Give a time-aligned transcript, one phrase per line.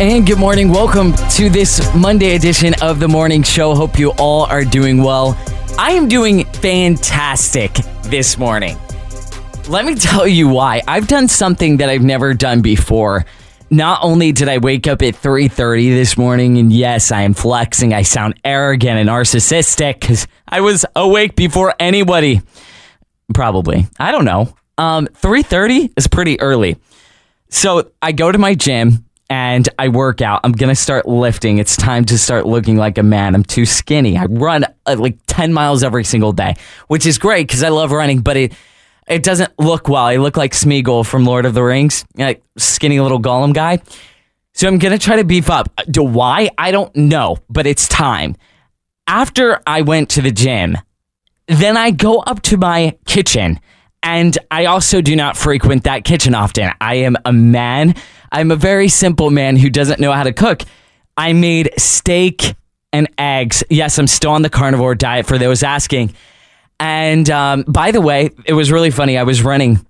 [0.00, 0.68] And good morning.
[0.68, 3.74] Welcome to this Monday edition of the morning show.
[3.74, 5.36] Hope you all are doing well.
[5.76, 7.74] I am doing fantastic
[8.04, 8.78] this morning.
[9.68, 10.82] Let me tell you why.
[10.86, 13.24] I've done something that I've never done before.
[13.70, 17.92] Not only did I wake up at 3:30 this morning and yes, I am flexing.
[17.92, 22.40] I sound arrogant and narcissistic cuz I was awake before anybody.
[23.34, 23.88] Probably.
[23.98, 24.54] I don't know.
[24.78, 26.76] Um 3:30 is pretty early.
[27.50, 30.40] So, I go to my gym and I work out.
[30.44, 31.58] I'm going to start lifting.
[31.58, 33.34] It's time to start looking like a man.
[33.34, 34.16] I'm too skinny.
[34.16, 36.54] I run uh, like 10 miles every single day,
[36.88, 38.52] which is great because I love running, but it
[39.06, 40.04] it doesn't look well.
[40.04, 43.80] I look like Smeagol from Lord of the Rings, like skinny little Gollum guy.
[44.52, 45.72] So I'm going to try to beef up.
[45.90, 46.50] Do why?
[46.58, 48.36] I don't know, but it's time.
[49.06, 50.76] After I went to the gym,
[51.46, 53.60] then I go up to my kitchen
[54.02, 56.70] and I also do not frequent that kitchen often.
[56.80, 57.94] I am a man
[58.32, 60.62] I'm a very simple man who doesn't know how to cook.
[61.16, 62.54] I made steak
[62.92, 63.64] and eggs.
[63.70, 66.14] Yes, I'm still on the carnivore diet for those asking.
[66.80, 69.18] And um, by the way, it was really funny.
[69.18, 69.84] I was running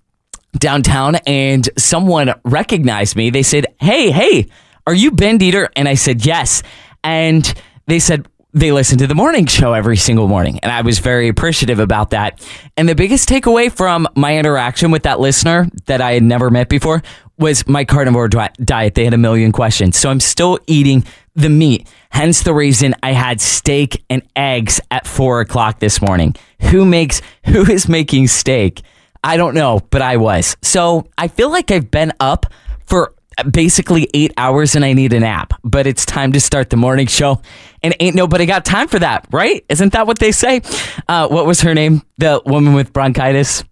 [0.57, 3.31] downtown and someone recognized me.
[3.31, 4.49] They said, Hey, hey,
[4.87, 5.69] are you Ben Dieter?
[5.77, 6.63] And I said, Yes.
[7.05, 7.53] And
[7.87, 10.59] they said, they listen to the morning show every single morning.
[10.63, 12.45] And I was very appreciative about that.
[12.77, 16.69] And the biggest takeaway from my interaction with that listener that I had never met
[16.69, 17.03] before
[17.39, 18.95] was my carnivore diet.
[18.95, 19.97] They had a million questions.
[19.97, 21.89] So I'm still eating the meat.
[22.11, 26.35] Hence the reason I had steak and eggs at four o'clock this morning.
[26.71, 28.83] Who makes, who is making steak?
[29.23, 30.57] I don't know, but I was.
[30.63, 32.47] So I feel like I've been up
[32.87, 33.15] for
[33.51, 37.07] basically eight hours and I need a nap, but it's time to start the morning
[37.07, 37.41] show.
[37.83, 39.65] And ain't nobody got time for that, right?
[39.69, 40.63] Isn't that what they say?
[41.09, 42.03] Uh, what was her name?
[42.19, 43.63] The woman with bronchitis?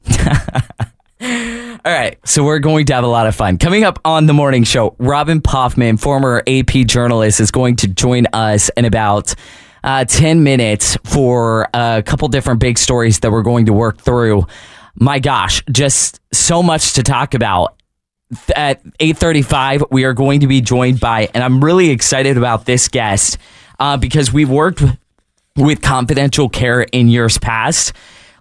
[1.84, 3.58] All right, so we're going to have a lot of fun.
[3.58, 8.26] Coming up on the morning show, Robin Poffman, former AP journalist, is going to join
[8.32, 9.34] us in about
[9.84, 14.46] uh, 10 minutes for a couple different big stories that we're going to work through.
[14.94, 17.74] My gosh, just so much to talk about.
[18.56, 22.88] At 8:35, we are going to be joined by, and I'm really excited about this
[22.88, 23.38] guest
[23.78, 24.82] uh, because we've worked
[25.56, 27.92] with confidential care in years past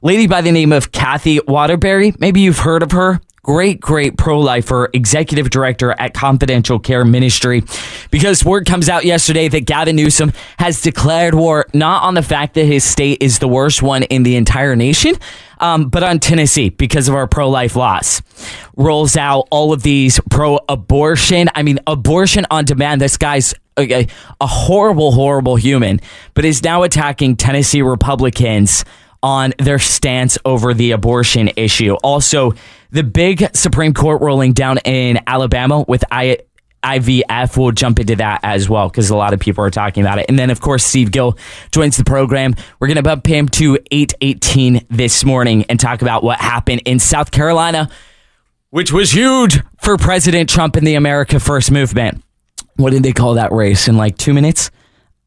[0.06, 2.14] lady by the name of Kathy Waterbury.
[2.20, 7.62] Maybe you've heard of her great, great pro lifer, executive director at Confidential Care Ministry.
[8.10, 12.56] Because word comes out yesterday that Gavin Newsom has declared war not on the fact
[12.56, 15.14] that his state is the worst one in the entire nation,
[15.60, 18.24] um, but on Tennessee because of our pro life laws.
[18.78, 21.48] Rolls out all of these pro abortion.
[21.54, 23.00] I mean, abortion on demand.
[23.00, 24.08] This guy's a,
[24.42, 26.02] a horrible, horrible human,
[26.34, 28.86] but is now attacking Tennessee Republicans
[29.26, 31.96] on their stance over the abortion issue.
[32.04, 32.54] Also,
[32.92, 36.38] the big Supreme Court ruling down in Alabama with I.
[36.84, 37.58] IVF.
[37.58, 40.28] We'll jump into that as well because a lot of people are talking about it.
[40.30, 41.36] And then, of course, Steve Gill
[41.72, 42.54] joins the program.
[42.80, 47.00] We're going to bump him to 818 this morning and talk about what happened in
[47.00, 47.90] South Carolina,
[48.70, 52.24] which was huge for President Trump and the America First movement.
[52.76, 54.70] What did they call that race in like two minutes?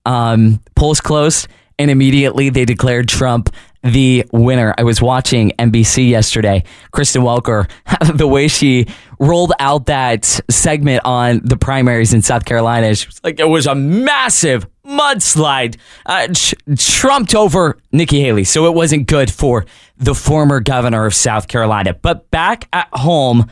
[0.07, 3.51] Um, polls closed, and immediately they declared Trump
[3.83, 4.75] the winner.
[4.77, 6.65] I was watching NBC yesterday.
[6.91, 7.71] Kristen Welker,
[8.15, 8.87] the way she
[9.19, 13.67] rolled out that segment on the primaries in South Carolina, she was like, it was
[13.67, 18.45] a massive mudslide, uh, tr- trumped over Nikki Haley.
[18.45, 21.95] So it wasn't good for the former governor of South Carolina.
[21.95, 23.51] But back at home,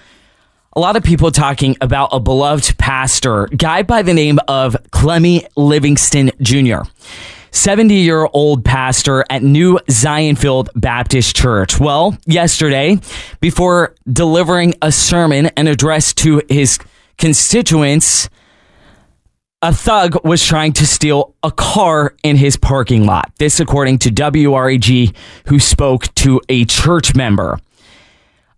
[0.73, 5.47] a lot of people talking about a beloved pastor, guy by the name of Clemmy
[5.57, 6.81] Livingston Jr.
[7.51, 11.81] 70 year old pastor at New Zionfield Baptist Church.
[11.81, 12.99] Well, yesterday,
[13.41, 16.79] before delivering a sermon and address to his
[17.19, 18.29] constituents,
[19.63, 23.33] a thug was trying to steal a car in his parking lot.
[23.39, 27.59] This, according to WREG, who spoke to a church member.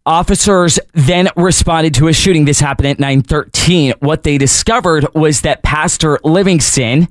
[0.05, 2.47] Officers then responded to a shooting.
[2.47, 3.93] This happened at 913.
[4.01, 7.09] What they discovered was that Pastor Livingston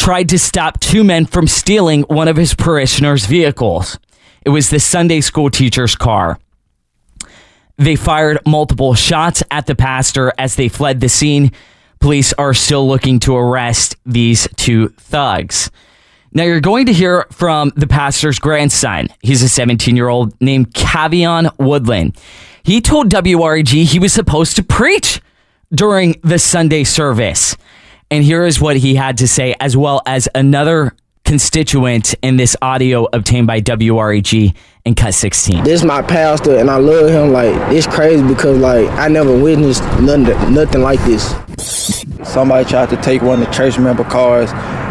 [0.00, 3.98] tried to stop two men from stealing one of his parishioners' vehicles.
[4.46, 6.38] It was the Sunday school teacher's car.
[7.76, 11.52] They fired multiple shots at the pastor as they fled the scene.
[11.98, 15.70] Police are still looking to arrest these two thugs.
[16.32, 19.08] Now, you're going to hear from the pastor's grandson.
[19.20, 22.16] He's a 17 year old named Cavion Woodland.
[22.62, 25.20] He told WREG he was supposed to preach
[25.74, 27.54] during the Sunday service.
[28.12, 32.56] And here is what he had to say, as well as another constituent in this
[32.60, 35.62] audio obtained by WREG and Cut 16.
[35.62, 37.32] This is my pastor, and I love him.
[37.32, 41.36] Like, it's crazy because, like, I never witnessed nothing, nothing like this.
[42.24, 44.50] Somebody tried to take one of the church member cars,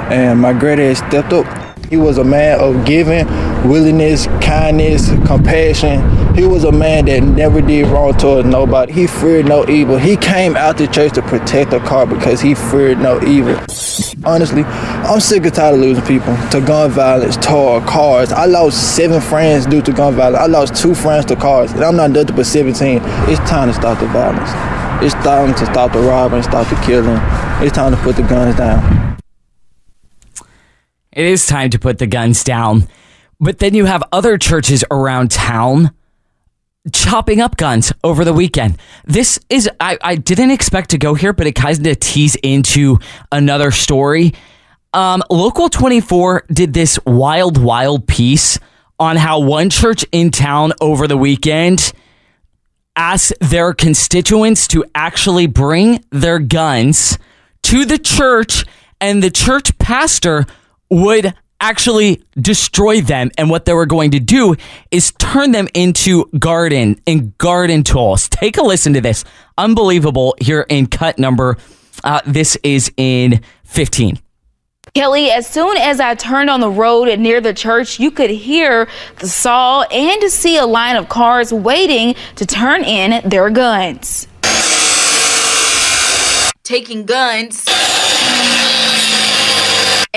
[0.09, 1.68] and my granddad stepped up.
[1.89, 3.25] He was a man of giving,
[3.67, 6.35] willingness, kindness, compassion.
[6.35, 8.93] He was a man that never did wrong towards nobody.
[8.93, 9.97] He feared no evil.
[9.97, 13.55] He came out to church to protect the car because he feared no evil.
[14.23, 18.31] Honestly, I'm sick and tired of losing people to gun violence, to cars.
[18.31, 20.43] I lost seven friends due to gun violence.
[20.43, 23.01] I lost two friends to cars, and I'm not nothing but 17.
[23.27, 24.49] It's time to stop the violence.
[25.03, 27.19] It's time to stop the robbing, stop the killing.
[27.65, 28.98] It's time to put the guns down.
[31.11, 32.87] It is time to put the guns down.
[33.39, 35.91] But then you have other churches around town
[36.93, 38.77] chopping up guns over the weekend.
[39.05, 42.99] This is, I, I didn't expect to go here, but it kind of tease into
[43.31, 44.33] another story.
[44.93, 48.59] Um, Local 24 did this wild, wild piece
[48.99, 51.93] on how one church in town over the weekend
[52.95, 57.17] asked their constituents to actually bring their guns
[57.63, 58.65] to the church,
[58.99, 60.45] and the church pastor
[60.89, 63.31] would actually destroy them.
[63.37, 64.55] And what they were going to do
[64.91, 68.29] is turn them into garden and garden tools.
[68.29, 69.25] Take a listen to this.
[69.57, 70.35] Unbelievable.
[70.39, 71.57] Here in cut number
[72.03, 74.19] uh, this is in 15
[74.95, 78.87] Kelly, as soon as I turned on the road near the church, you could hear
[79.19, 84.27] the saw and to see a line of cars waiting to turn in their guns.
[86.63, 87.65] Taking guns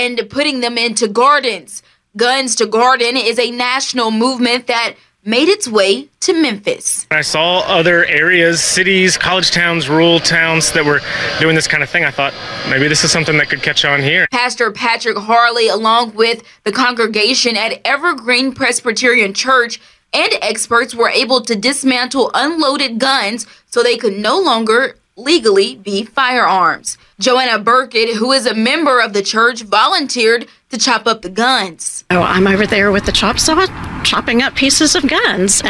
[0.03, 1.83] and putting them into gardens.
[2.17, 7.07] Guns to Garden is a national movement that made its way to Memphis.
[7.13, 11.01] I saw other areas, cities, college towns, rural towns that were
[11.41, 12.05] doing this kind of thing.
[12.05, 12.35] I thought
[12.69, 14.27] maybe this is something that could catch on here.
[14.33, 19.81] Pastor Patrick Harley, along with the congregation at Evergreen Presbyterian Church,
[20.13, 26.05] and experts were able to dismantle unloaded guns so they could no longer legally be
[26.05, 26.97] firearms.
[27.19, 32.05] Joanna Burkett, who is a member of the church, volunteered to chop up the guns.
[32.11, 33.67] Oh, I'm over there with the chop saw,
[34.03, 35.63] chopping up pieces of guns.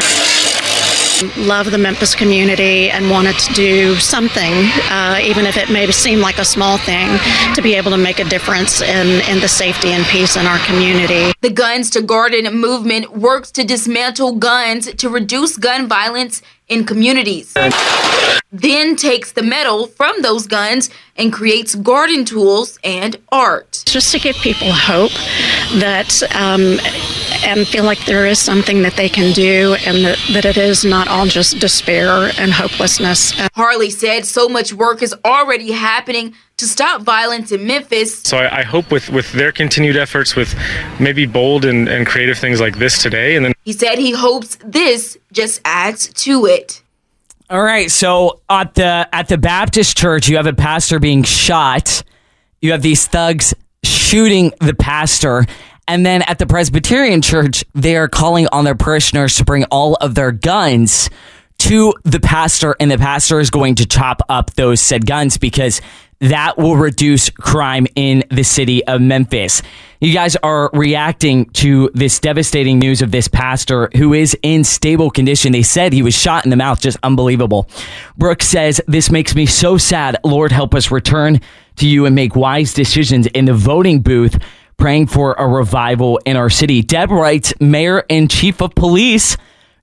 [1.36, 4.52] Love the Memphis community and wanted to do something,
[4.90, 7.08] uh, even if it may seem like a small thing,
[7.54, 10.58] to be able to make a difference in, in the safety and peace in our
[10.66, 11.32] community.
[11.40, 16.42] The Guns to Garden movement works to dismantle guns to reduce gun violence
[16.72, 17.52] in communities.
[18.50, 23.82] Then takes the metal from those guns and creates garden tools and art.
[23.86, 25.12] Just to give people hope
[25.80, 26.78] that um,
[27.44, 30.84] and feel like there is something that they can do and that, that it is
[30.84, 33.32] not all just despair and hopelessness.
[33.54, 38.22] Harley said so much work is already happening to stop violence in Memphis.
[38.22, 40.54] So I, I, hope with, with their continued efforts with
[41.00, 44.56] maybe bold and, and creative things like this today and then he said he hopes
[44.64, 46.82] this just adds to it.
[47.50, 52.02] All right, so at the at the Baptist church you have a pastor being shot.
[52.60, 55.44] You have these thugs shooting the pastor
[55.88, 59.96] and then at the Presbyterian church, they are calling on their parishioners to bring all
[59.96, 61.10] of their guns
[61.58, 65.80] to the pastor, and the pastor is going to chop up those said guns because
[66.22, 69.60] that will reduce crime in the city of Memphis.
[70.00, 75.10] You guys are reacting to this devastating news of this pastor who is in stable
[75.10, 75.52] condition.
[75.52, 77.68] They said he was shot in the mouth, just unbelievable.
[78.16, 80.16] Brooks says, This makes me so sad.
[80.24, 81.40] Lord, help us return
[81.76, 84.38] to you and make wise decisions in the voting booth
[84.76, 86.82] praying for a revival in our city.
[86.82, 89.36] Deb writes, Mayor and Chief of Police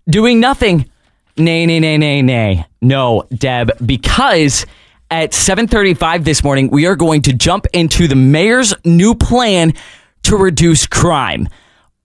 [0.09, 0.89] doing nothing.
[1.37, 2.65] Nay, nay, nay, nay, nay.
[2.81, 4.65] No, Deb, because
[5.11, 9.73] at 7:35 this morning we are going to jump into the mayor's new plan
[10.23, 11.47] to reduce crime.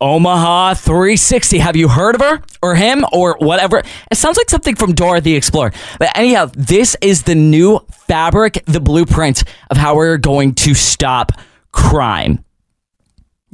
[0.00, 1.58] Omaha 360.
[1.58, 3.82] Have you heard of her or him or whatever?
[4.10, 5.72] It sounds like something from Dora the Explorer.
[5.98, 11.32] But anyhow, this is the new fabric, the blueprint of how we're going to stop
[11.72, 12.44] crime.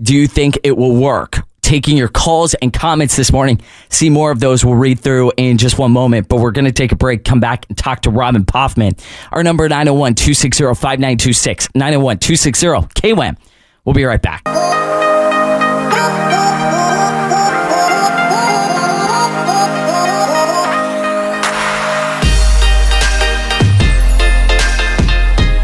[0.00, 1.40] Do you think it will work?
[1.70, 3.60] Taking your calls and comments this morning.
[3.90, 6.72] See more of those we'll read through in just one moment, but we're going to
[6.72, 9.00] take a break, come back and talk to Robin Poffman.
[9.30, 11.68] Our number 901 260 5926.
[11.76, 13.36] 901 260 KWAM.
[13.84, 14.42] We'll be right back.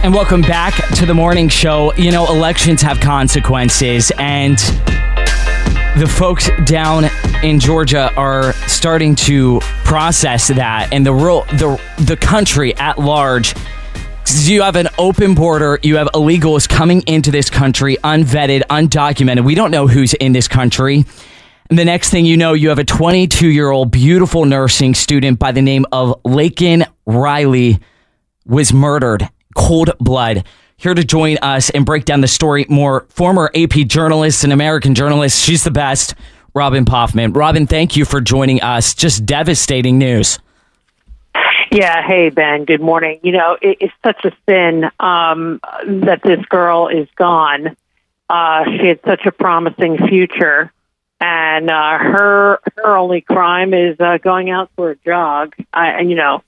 [0.05, 1.93] And welcome back to the morning show.
[1.95, 4.57] You know, elections have consequences, and
[5.97, 7.07] the folks down
[7.43, 13.55] in Georgia are starting to process that, and the real the the country at large.
[14.29, 15.79] You have an open border.
[15.83, 19.45] You have illegals coming into this country, unvetted, undocumented.
[19.45, 21.05] We don't know who's in this country.
[21.71, 25.39] And the next thing you know, you have a 22 year old beautiful nursing student
[25.39, 27.79] by the name of Laken Riley
[28.45, 30.45] was murdered cold blood.
[30.79, 34.95] Here to join us and break down the story more, former AP journalist and American
[34.95, 35.43] journalist.
[35.43, 36.15] She's the best,
[36.55, 37.35] Robin Poffman.
[37.35, 38.93] Robin, thank you for joining us.
[38.93, 40.39] Just devastating news.
[41.73, 43.21] Yeah, hey Ben, good morning.
[43.23, 47.75] You know, it, it's such a sin um, that this girl is gone.
[48.29, 50.73] Uh, she had such a promising future,
[51.21, 55.55] and uh, her her only crime is uh, going out for a jog.
[55.73, 56.43] I, and you know,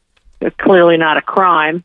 [0.59, 1.83] clearly not a crime.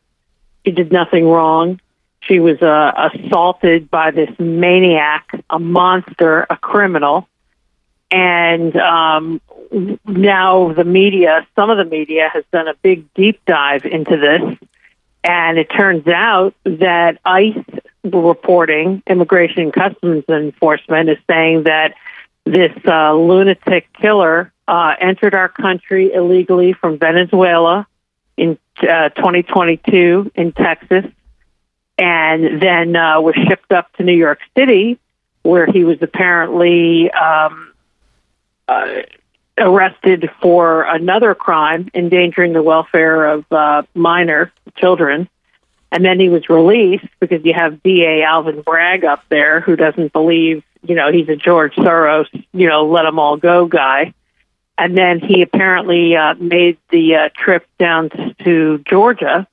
[0.64, 1.80] She did nothing wrong.
[2.26, 7.28] She was uh, assaulted by this maniac, a monster, a criminal,
[8.10, 9.40] and um,
[10.06, 14.58] now the media, some of the media, has done a big deep dive into this,
[15.22, 17.58] and it turns out that ICE
[18.04, 21.94] reporting, Immigration and Customs Enforcement, is saying that
[22.44, 27.86] this uh, lunatic killer uh, entered our country illegally from Venezuela
[28.36, 31.04] in uh, 2022 in Texas,
[31.98, 34.98] and then uh, was shipped up to New York City,
[35.42, 37.72] where he was apparently um,
[38.66, 39.02] uh,
[39.58, 45.28] arrested for another crime, endangering the welfare of uh, minor children.
[45.92, 50.12] And then he was released because you have DA Alvin Bragg up there who doesn't
[50.12, 54.12] believe, you know, he's a George Soros, you know, let them all go guy.
[54.76, 58.10] And then he apparently uh, made the uh, trip down
[58.42, 59.46] to Georgia,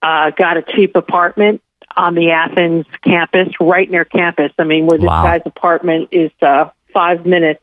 [0.00, 1.62] uh, got a cheap apartment
[1.96, 4.52] on the Athens campus, right near campus.
[4.58, 5.24] I mean, where this Wow.
[5.24, 7.62] guy's apartment is uh, five minutes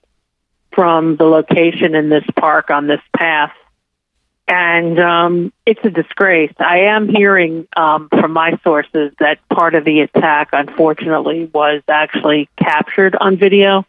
[0.71, 3.53] from the location in this park on this path.
[4.47, 6.53] And um, it's a disgrace.
[6.57, 12.49] I am hearing um, from my sources that part of the attack, unfortunately, was actually
[12.57, 13.85] captured on video,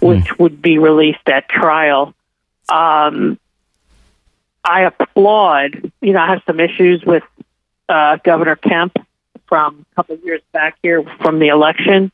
[0.00, 2.14] which would be released at trial.
[2.68, 3.38] Um,
[4.62, 7.22] I applaud, you know, I have some issues with
[7.88, 8.94] uh, Governor Kemp
[9.54, 12.10] from a couple of years back here from the election,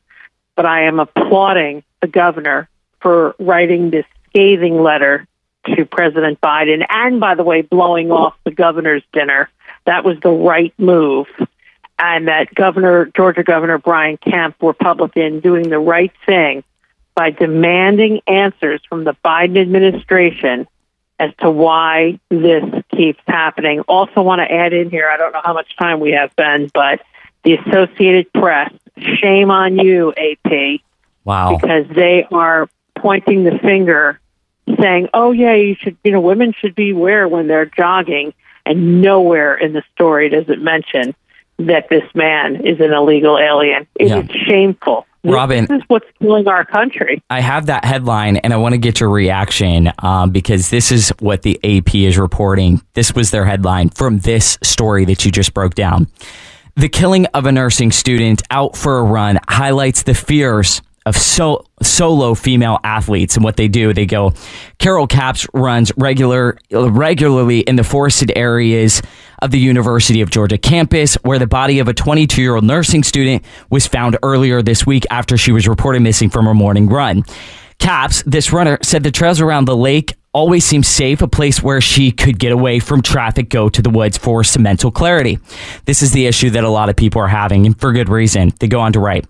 [0.55, 2.69] but I am applauding the governor
[2.99, 5.25] for writing this scathing letter
[5.65, 9.49] to President Biden and, by the way, blowing off the governor's dinner.
[9.85, 11.25] That was the right move.
[11.97, 16.63] And that Governor, Georgia Governor Brian Kemp, Republican, doing the right thing
[17.15, 20.67] by demanding answers from the Biden administration
[21.17, 22.63] as to why this
[22.95, 23.79] keeps happening.
[23.87, 26.69] Also, want to add in here, I don't know how much time we have, Ben,
[26.71, 27.01] but
[27.43, 30.81] the Associated Press, shame on you, AP
[31.25, 31.57] Wow.
[31.59, 34.19] because they are pointing the finger
[34.79, 38.33] saying, "Oh yeah, you should, you know, women should beware when they're jogging."
[38.65, 41.15] And nowhere in the story does it mention
[41.57, 43.87] that this man is an illegal alien.
[43.99, 44.43] It is Yeah.
[44.47, 45.05] shameful.
[45.23, 47.21] This- Robin- this is what's killing our country.
[47.29, 51.11] I have that headline and I want to get your reaction um, because this is
[51.19, 52.81] what the AP is reporting.
[52.95, 56.07] This was their headline from this story that you just broke down.
[56.75, 61.65] The killing of a nursing student out for a run highlights the fears of so,
[61.81, 63.93] solo female athletes and what they do.
[63.93, 64.33] They go,
[64.77, 69.01] Carol Caps runs regular regularly in the forested areas
[69.41, 73.03] of the University of Georgia campus, where the body of a 22 year old nursing
[73.03, 77.23] student was found earlier this week after she was reported missing from her morning run.
[77.79, 81.81] Caps, this runner, said the trails around the lake always seemed safe, a place where
[81.81, 85.39] she could get away from traffic, go to the woods for some mental clarity.
[85.85, 88.51] This is the issue that a lot of people are having, and for good reason.
[88.59, 89.25] They go on to write.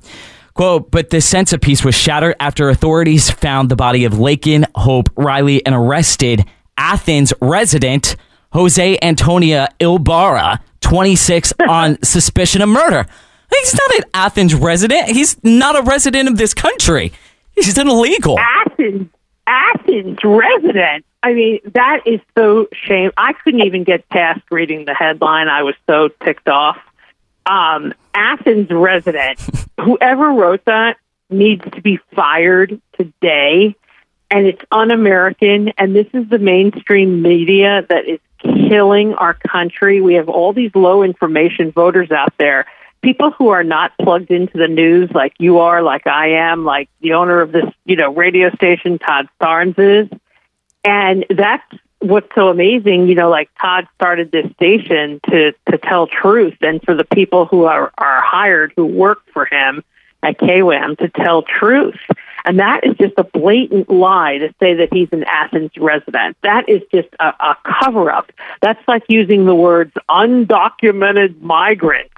[0.53, 4.65] Quote, but this sense of peace was shattered after authorities found the body of Laken
[4.75, 6.45] Hope Riley and arrested
[6.77, 8.15] Athens resident
[8.53, 13.05] Jose Antonio Ibarra, 26, on suspicion of murder.
[13.49, 15.09] He's not an Athens resident.
[15.09, 17.13] He's not a resident of this country.
[17.55, 18.37] He's an illegal.
[18.39, 19.09] Athens,
[19.51, 21.05] Athens resident.
[21.21, 23.11] I mean, that is so shame.
[23.17, 25.49] I couldn't even get past reading the headline.
[25.49, 26.77] I was so ticked off.
[27.45, 29.39] Um, Athens resident.
[29.79, 30.97] Whoever wrote that
[31.29, 33.75] needs to be fired today.
[34.29, 35.73] And it's un American.
[35.77, 39.99] And this is the mainstream media that is killing our country.
[39.99, 42.67] We have all these low information voters out there.
[43.01, 46.89] People who are not plugged into the news like you are, like I am, like
[47.01, 50.19] the owner of this, you know, radio station, Todd Starnes is.
[50.83, 51.63] And that's
[51.99, 56.81] what's so amazing, you know, like Todd started this station to to tell truth and
[56.83, 59.83] for the people who are are hired who work for him
[60.23, 61.99] at KWAM to tell truth.
[62.43, 66.37] And that is just a blatant lie to say that he's an Athens resident.
[66.41, 68.31] That is just a, a cover up.
[68.61, 72.13] That's like using the words undocumented migrants.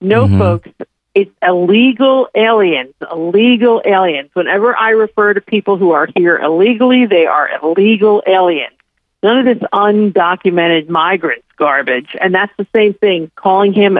[0.00, 0.38] No, mm-hmm.
[0.38, 0.68] folks,
[1.14, 4.30] it's illegal aliens, illegal aliens.
[4.34, 8.74] Whenever I refer to people who are here illegally, they are illegal aliens.
[9.22, 12.14] None of this undocumented migrants garbage.
[12.20, 13.98] And that's the same thing, calling him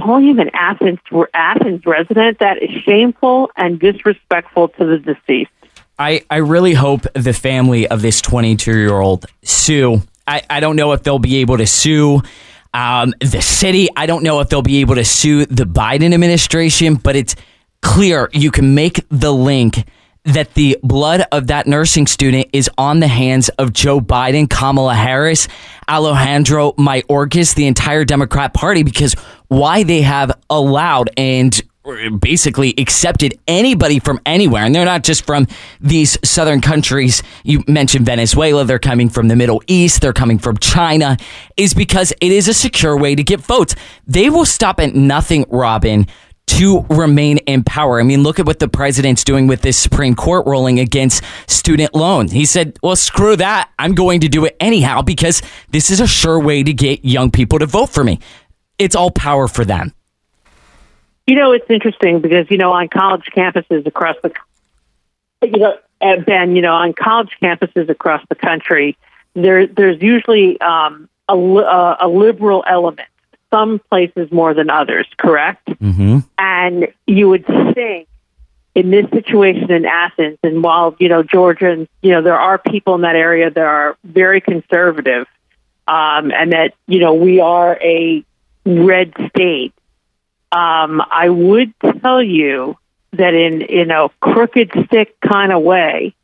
[0.00, 0.98] calling him an Athens
[1.34, 5.50] Athens resident that is shameful and disrespectful to the deceased.
[5.98, 10.02] I, I really hope the family of this 22 year old sue.
[10.26, 12.22] I, I don't know if they'll be able to sue
[12.76, 13.88] um, the city.
[13.96, 17.34] I don't know if they'll be able to sue the Biden administration, but it's
[17.80, 19.84] clear you can make the link
[20.24, 24.94] that the blood of that nursing student is on the hands of Joe Biden, Kamala
[24.94, 25.48] Harris,
[25.88, 29.14] Alejandro Mayorkas, the entire Democrat Party, because
[29.48, 31.58] why they have allowed and
[32.18, 34.64] basically accepted anybody from anywhere.
[34.64, 35.46] And they're not just from
[35.80, 37.22] these southern countries.
[37.44, 38.64] You mentioned Venezuela.
[38.64, 40.00] They're coming from the Middle East.
[40.00, 41.16] They're coming from China
[41.56, 43.74] is because it is a secure way to get votes.
[44.06, 46.06] They will stop at nothing, Robin,
[46.46, 48.00] to remain in power.
[48.00, 51.94] I mean, look at what the president's doing with this Supreme Court ruling against student
[51.94, 52.32] loans.
[52.32, 53.70] He said, well, screw that.
[53.78, 57.30] I'm going to do it anyhow because this is a sure way to get young
[57.30, 58.20] people to vote for me.
[58.78, 59.92] It's all power for them.
[61.26, 64.32] You know, it's interesting because, you know, on college campuses across the,
[65.42, 68.96] you know, uh, Ben, you know, on college campuses across the country,
[69.34, 73.08] there, there's usually um, a, uh, a liberal element,
[73.52, 75.66] some places more than others, correct?
[75.66, 76.18] Mm-hmm.
[76.38, 78.08] And you would think
[78.76, 82.94] in this situation in Athens, and while, you know, Georgians, you know, there are people
[82.94, 85.26] in that area that are very conservative,
[85.88, 88.24] um, and that, you know, we are a
[88.64, 89.72] red state
[90.56, 92.78] um, I would tell you
[93.12, 96.14] that in in a crooked stick kind of way,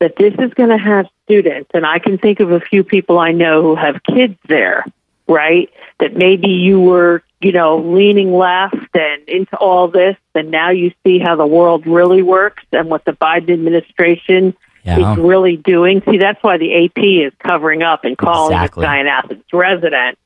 [0.00, 3.20] that this is going to have students, and I can think of a few people
[3.20, 4.84] I know who have kids there,
[5.28, 5.70] right?
[6.00, 10.92] That maybe you were, you know, leaning left and into all this, and now you
[11.06, 15.12] see how the world really works and what the Biden administration yeah.
[15.12, 16.02] is really doing.
[16.10, 18.80] See, that's why the AP is covering up and calling exactly.
[18.80, 20.18] this guy an Athens resident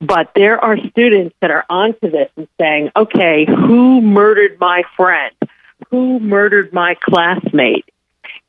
[0.00, 5.34] but there are students that are onto this and saying, okay, who murdered my friend?
[5.90, 7.84] Who murdered my classmate?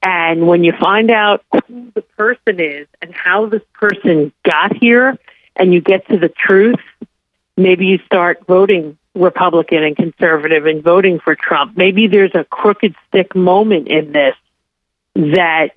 [0.04, 5.18] And when you find out who the person is and how this person got here,
[5.56, 6.80] and you get to the truth,
[7.58, 11.76] maybe you start voting Republican and conservative and voting for Trump.
[11.76, 14.36] Maybe there's a crooked stick moment in this
[15.16, 15.72] that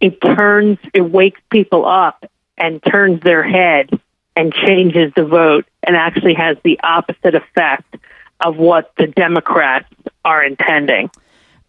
[0.00, 2.24] it turns, it wakes people up
[2.58, 3.88] and turns their head
[4.40, 7.96] and changes the vote and actually has the opposite effect
[8.42, 9.92] of what the Democrats
[10.24, 11.10] are intending.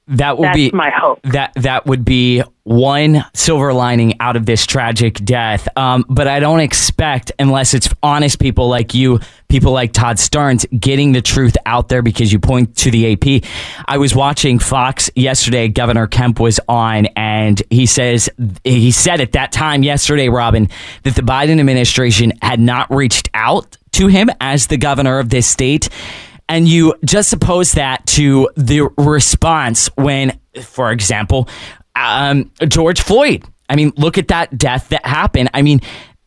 [0.08, 1.22] That would That's be my hope.
[1.24, 5.68] That that would be one silver lining out of this tragic death.
[5.78, 10.66] Um, but I don't expect, unless it's honest people like you, people like Todd Starnes,
[10.78, 13.50] getting the truth out there because you point to the AP.
[13.88, 15.68] I was watching Fox yesterday.
[15.68, 18.30] Governor Kemp was on, and he says
[18.64, 20.68] he said at that time yesterday, Robin,
[21.04, 25.48] that the Biden administration had not reached out to him as the governor of this
[25.48, 25.90] state
[26.52, 31.48] and you just oppose that to the response when, for example,
[31.96, 33.46] um, George Floyd.
[33.70, 35.50] I mean, look at that death that happened.
[35.54, 35.80] I mean,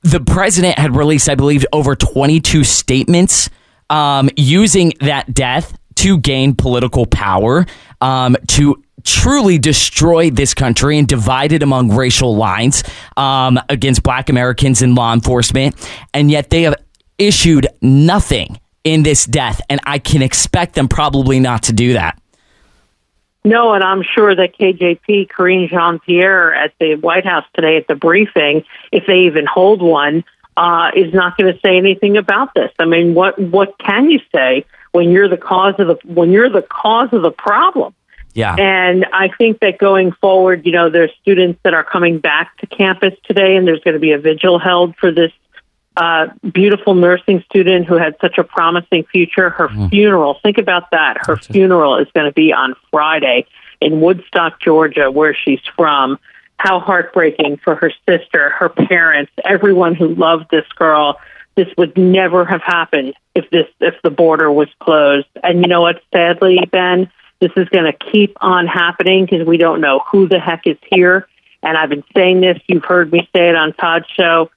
[0.03, 3.51] the president had released, I believe, over 22 statements
[3.91, 7.67] um, using that death to gain political power,
[8.01, 12.83] um, to truly destroy this country and divide it among racial lines
[13.19, 15.77] um, against black Americans and law enforcement.
[16.15, 16.77] And yet they have
[17.19, 22.21] issued nothing in this death, and I can expect them probably not to do that.
[23.47, 27.87] No, and I'm sure that KJP, Karine Jean Pierre, at the White House today at
[27.87, 30.25] the briefing, if they even hold one,
[30.57, 32.71] uh, is not going to say anything about this.
[32.79, 36.49] I mean, what what can you say when you're the cause of the when you're
[36.49, 37.95] the cause of the problem?
[38.35, 38.57] Yeah.
[38.59, 42.67] And I think that going forward, you know, there's students that are coming back to
[42.67, 45.33] campus today, and there's going to be a vigil held for this
[45.97, 49.51] uh, beautiful nursing student who had such a promising future.
[49.51, 49.91] Her mm.
[49.91, 51.19] funeral, think about that.
[51.27, 53.47] Her funeral is going to be on Friday
[53.81, 56.19] in Woodstock, Georgia, where she's from.
[56.57, 61.21] How heartbreaking for her sister, her parents, everyone who loved this girl.
[61.57, 65.29] This would never have happened if this if the border was closed.
[65.43, 66.03] And you know what?
[66.13, 70.41] Sadly, Ben, this is going to keep on happening because we don't know who the
[70.41, 71.29] heck is here.
[71.63, 72.59] And I've been saying this.
[72.67, 74.51] You've heard me say it on Todd's show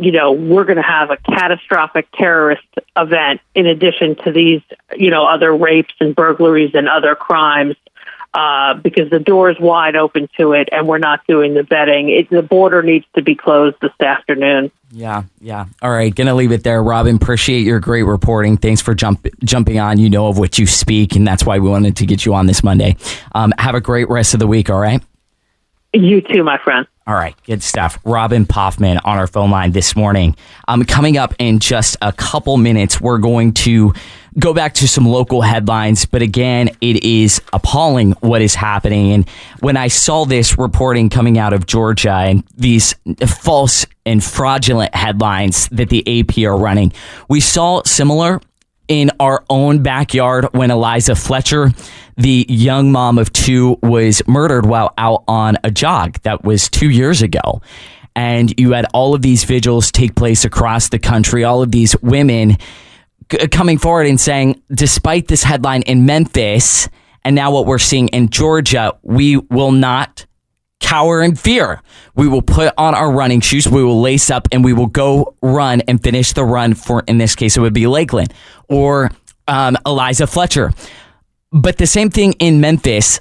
[0.00, 4.62] you know, we're going to have a catastrophic terrorist event in addition to these,
[4.96, 7.76] you know, other rapes and burglaries and other crimes.
[8.32, 12.16] Uh, because the door is wide open to it, and we're not doing the vetting.
[12.16, 14.70] It, the border needs to be closed this afternoon.
[14.92, 15.64] Yeah, yeah.
[15.82, 17.16] All right, gonna leave it there, Robin.
[17.16, 18.56] Appreciate your great reporting.
[18.56, 19.98] Thanks for jump, jumping on.
[19.98, 22.46] You know of what you speak, and that's why we wanted to get you on
[22.46, 22.96] this Monday.
[23.34, 24.70] Um, have a great rest of the week.
[24.70, 25.02] All right.
[25.92, 26.86] You too, my friend.
[27.06, 27.98] All right, good stuff.
[28.04, 30.36] Robin Poffman on our phone line this morning.
[30.68, 33.92] Um, coming up in just a couple minutes, we're going to
[34.38, 39.12] go back to some local headlines, but again, it is appalling what is happening.
[39.12, 42.94] And when I saw this reporting coming out of Georgia and these
[43.26, 46.92] false and fraudulent headlines that the AP are running,
[47.28, 48.40] we saw similar
[48.86, 51.72] in our own backyard when Eliza Fletcher,
[52.20, 56.18] the young mom of two, was murdered while out on a jog.
[56.22, 57.62] That was two years ago.
[58.14, 61.96] And you had all of these vigils take place across the country, all of these
[62.02, 62.58] women
[63.50, 66.88] coming forward and saying, despite this headline in Memphis
[67.24, 70.26] and now what we're seeing in Georgia, we will not
[70.80, 71.80] cower in fear.
[72.16, 75.36] We will put on our running shoes, we will lace up, and we will go
[75.42, 78.34] run and finish the run for, in this case, it would be Lakeland
[78.68, 79.10] or
[79.46, 80.72] um, Eliza Fletcher.
[81.52, 83.20] But the same thing in Memphis.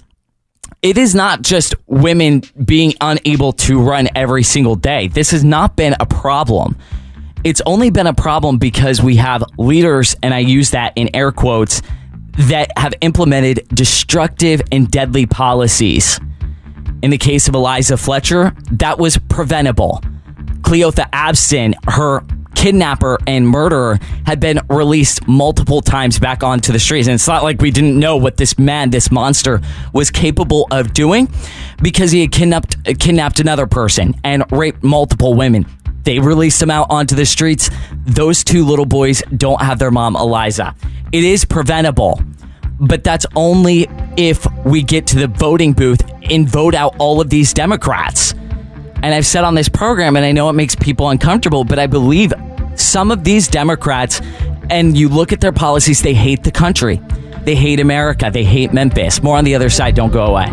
[0.82, 5.08] It is not just women being unable to run every single day.
[5.08, 6.78] This has not been a problem
[7.44, 11.32] it's only been a problem because we have leaders, and I use that in air
[11.32, 11.82] quotes,
[12.38, 16.20] that have implemented destructive and deadly policies.
[17.02, 20.02] In the case of Eliza Fletcher, that was preventable.
[20.62, 22.26] Cleotha Abston, her
[22.60, 27.08] kidnapper and murderer, had been released multiple times back onto the streets.
[27.08, 29.62] And it's not like we didn't know what this man, this monster,
[29.94, 31.30] was capable of doing
[31.82, 35.66] because he had kidnapped, kidnapped another person and raped multiple women.
[36.04, 37.70] They released him out onto the streets.
[38.06, 40.76] Those two little boys don't have their mom, Eliza.
[41.14, 42.22] It is preventable,
[42.78, 47.30] but that's only if we get to the voting booth and vote out all of
[47.30, 48.34] these Democrats.
[49.02, 51.88] And I've said on this program, and I know it makes people uncomfortable, but I
[51.88, 52.34] believe
[52.80, 54.22] some of these Democrats,
[54.70, 57.02] and you look at their policies, they hate the country.
[57.44, 58.30] They hate America.
[58.32, 59.24] They hate Memphis.
[59.24, 59.96] More on the other side.
[59.96, 60.48] Don't go away.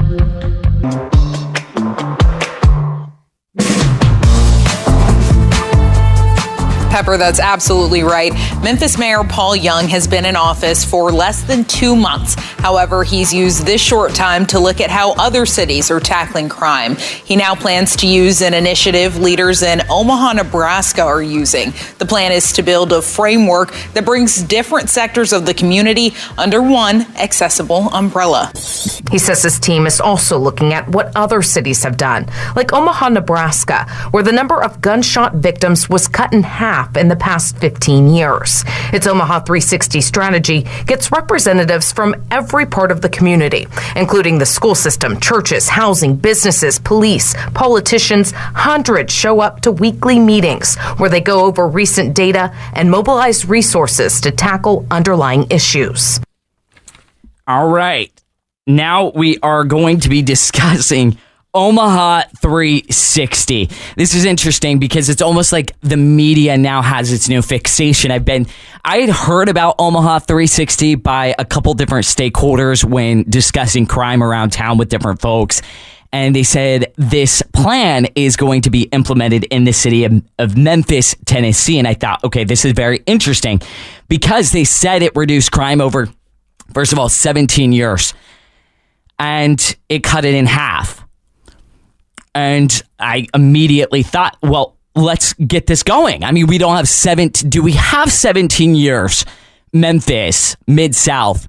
[6.96, 8.32] Pepper, that's absolutely right.
[8.62, 12.36] Memphis Mayor Paul Young has been in office for less than two months.
[12.56, 16.96] However, he's used this short time to look at how other cities are tackling crime.
[16.96, 21.74] He now plans to use an initiative leaders in Omaha, Nebraska are using.
[21.98, 26.62] The plan is to build a framework that brings different sectors of the community under
[26.62, 28.50] one accessible umbrella.
[29.10, 32.24] He says his team is also looking at what other cities have done,
[32.56, 37.16] like Omaha, Nebraska, where the number of gunshot victims was cut in half in the
[37.16, 38.64] past 15 years.
[38.92, 44.74] Its Omaha 360 strategy gets representatives from every part of the community, including the school
[44.74, 48.32] system, churches, housing, businesses, police, politicians.
[48.34, 54.20] Hundreds show up to weekly meetings where they go over recent data and mobilize resources
[54.20, 56.20] to tackle underlying issues.
[57.46, 58.12] All right.
[58.66, 61.18] Now we are going to be discussing
[61.56, 63.70] Omaha 360.
[63.96, 68.10] This is interesting because it's almost like the media now has its new fixation.
[68.10, 68.46] I've been,
[68.84, 74.52] I had heard about Omaha 360 by a couple different stakeholders when discussing crime around
[74.52, 75.62] town with different folks.
[76.12, 80.58] And they said this plan is going to be implemented in the city of, of
[80.58, 81.78] Memphis, Tennessee.
[81.78, 83.62] And I thought, okay, this is very interesting
[84.08, 86.10] because they said it reduced crime over,
[86.74, 88.12] first of all, 17 years.
[89.18, 91.05] And it cut it in half
[92.36, 96.22] and I immediately thought, well, let's get this going.
[96.22, 97.28] I mean, we don't have seven.
[97.28, 99.24] Do we have 17 years,
[99.72, 101.48] Memphis, Mid South,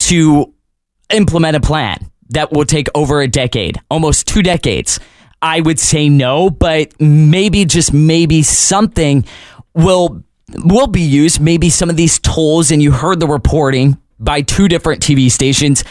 [0.00, 0.52] to
[1.10, 4.98] implement a plan that will take over a decade, almost two decades?
[5.40, 9.24] I would say no, but maybe just maybe something
[9.74, 10.24] will
[10.64, 11.40] will be used.
[11.40, 15.84] Maybe some of these tools, and you heard the reporting by two different TV stations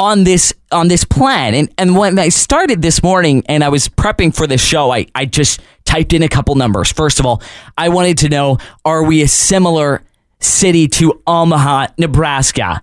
[0.00, 1.54] on this on this plan.
[1.54, 5.06] And and when I started this morning and I was prepping for this show, I,
[5.14, 6.90] I just typed in a couple numbers.
[6.90, 7.42] First of all,
[7.76, 10.02] I wanted to know are we a similar
[10.40, 12.80] city to Omaha, Nebraska?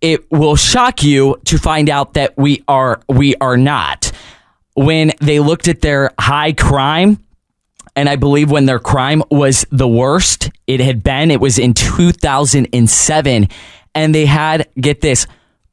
[0.00, 4.10] It will shock you to find out that we are we are not.
[4.74, 7.18] When they looked at their high crime,
[7.94, 11.74] and I believe when their crime was the worst it had been, it was in
[11.74, 13.48] 2007
[13.94, 15.26] and they had get this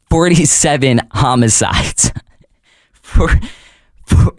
[0.09, 2.11] 47 homicides.
[2.93, 3.29] for,
[4.05, 4.35] for,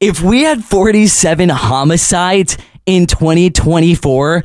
[0.00, 4.44] if we had 47 homicides in 2024,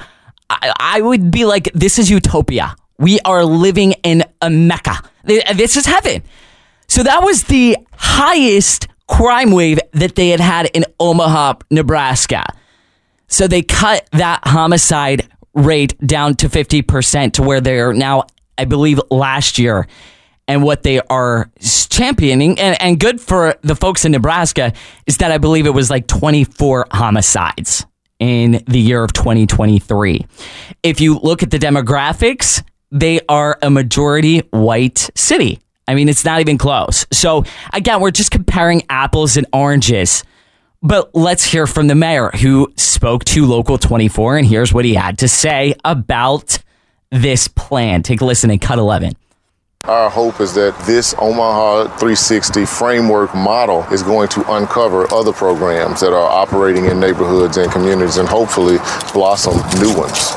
[0.49, 2.75] I, I would be like, this is utopia.
[2.97, 5.01] We are living in a Mecca.
[5.23, 6.23] This is heaven.
[6.87, 12.43] So that was the highest crime wave that they had had in Omaha, Nebraska.
[13.27, 18.23] So they cut that homicide rate down to 50% to where they're now,
[18.57, 19.87] I believe, last year
[20.49, 21.49] and what they are
[21.89, 24.73] championing and, and good for the folks in Nebraska
[25.05, 27.85] is that I believe it was like 24 homicides
[28.17, 30.25] in the year of 2023.
[30.81, 35.59] If you look at the demographics, they are a majority white city.
[35.87, 37.05] I mean, it's not even close.
[37.11, 40.23] So, again, we're just comparing apples and oranges.
[40.81, 44.93] But let's hear from the mayor who spoke to Local 24, and here's what he
[44.95, 46.57] had to say about
[47.11, 48.01] this plan.
[48.01, 49.13] Take a listen in Cut 11.
[49.85, 56.01] Our hope is that this Omaha 360 framework model is going to uncover other programs
[56.01, 58.77] that are operating in neighborhoods and communities and hopefully
[59.13, 60.35] blossom new ones.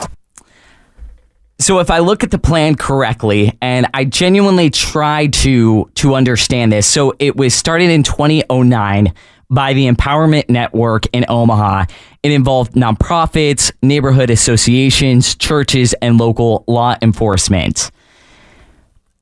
[1.59, 6.72] So if I look at the plan correctly and I genuinely try to to understand
[6.72, 6.87] this.
[6.87, 9.12] So it was started in 2009
[9.50, 11.85] by the Empowerment Network in Omaha.
[12.22, 17.90] It involved nonprofits, neighborhood associations, churches, and local law enforcement.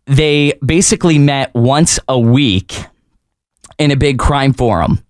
[0.06, 2.74] They basically met once a week
[3.78, 5.02] in a big crime forum.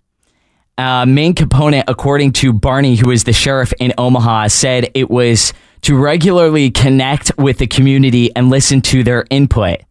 [0.77, 5.53] Uh, main component, according to Barney, who is the sheriff in Omaha, said it was
[5.81, 9.81] to regularly connect with the community and listen to their input.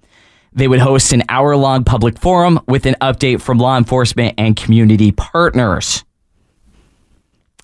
[0.52, 4.56] They would host an hour long public forum with an update from law enforcement and
[4.56, 6.04] community partners.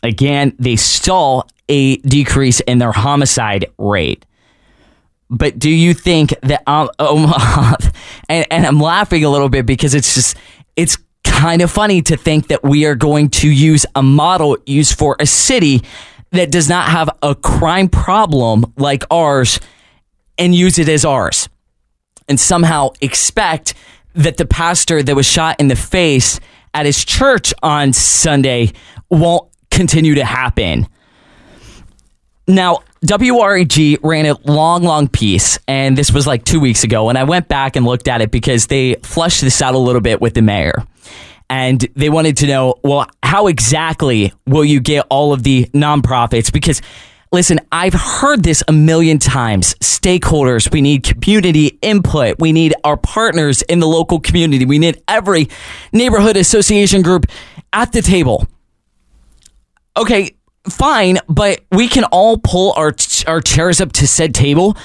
[0.02, 4.24] Again, they saw a decrease in their homicide rate.
[5.28, 6.88] But do you think that um,
[8.28, 10.36] and, and I'm laughing a little bit because it's just,
[10.76, 14.96] it's kind of funny to think that we are going to use a model used
[14.98, 15.82] for a city
[16.30, 19.58] that does not have a crime problem like ours
[20.38, 21.48] and use it as ours
[22.28, 23.74] and somehow expect
[24.14, 26.40] that the pastor that was shot in the face
[26.74, 28.72] at his church on Sunday
[29.10, 30.86] won't continue to happen.
[32.48, 37.08] Now, WREG ran a long, long piece, and this was like two weeks ago.
[37.08, 40.00] And I went back and looked at it because they flushed this out a little
[40.00, 40.84] bit with the mayor.
[41.48, 46.52] And they wanted to know, well, how exactly will you get all of the nonprofits?
[46.52, 46.82] Because
[47.32, 49.74] Listen, I've heard this a million times.
[49.74, 52.38] Stakeholders, we need community input.
[52.38, 54.64] We need our partners in the local community.
[54.64, 55.48] We need every
[55.92, 57.26] neighborhood association group
[57.72, 58.46] at the table.
[59.96, 60.36] Okay,
[60.68, 62.94] fine, but we can all pull our
[63.26, 64.76] our chairs up to said table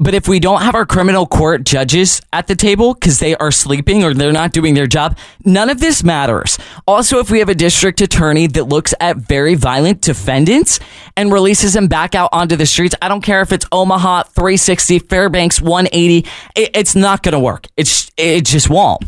[0.00, 3.50] but if we don't have our criminal court judges at the table because they are
[3.50, 6.56] sleeping or they're not doing their job, none of this matters.
[6.86, 10.78] Also, if we have a district attorney that looks at very violent defendants
[11.16, 15.00] and releases them back out onto the streets, I don't care if it's Omaha 360,
[15.00, 17.66] Fairbanks 180, it's not going to work.
[17.76, 19.02] It's it just won't.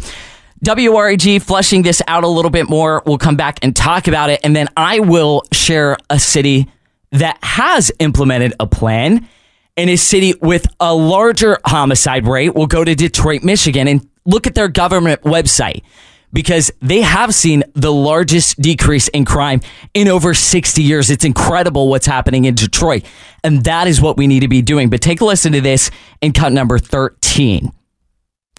[0.64, 3.02] WREG flushing this out a little bit more.
[3.06, 6.68] We'll come back and talk about it, and then I will share a city
[7.12, 9.28] that has implemented a plan
[9.76, 14.46] in a city with a larger homicide rate We'll go to Detroit, Michigan, and look
[14.46, 15.82] at their government website
[16.32, 19.60] because they have seen the largest decrease in crime
[19.94, 21.10] in over 60 years.
[21.10, 23.04] It's incredible what's happening in Detroit.
[23.42, 24.90] And that is what we need to be doing.
[24.90, 27.72] But take a listen to this in cut number 13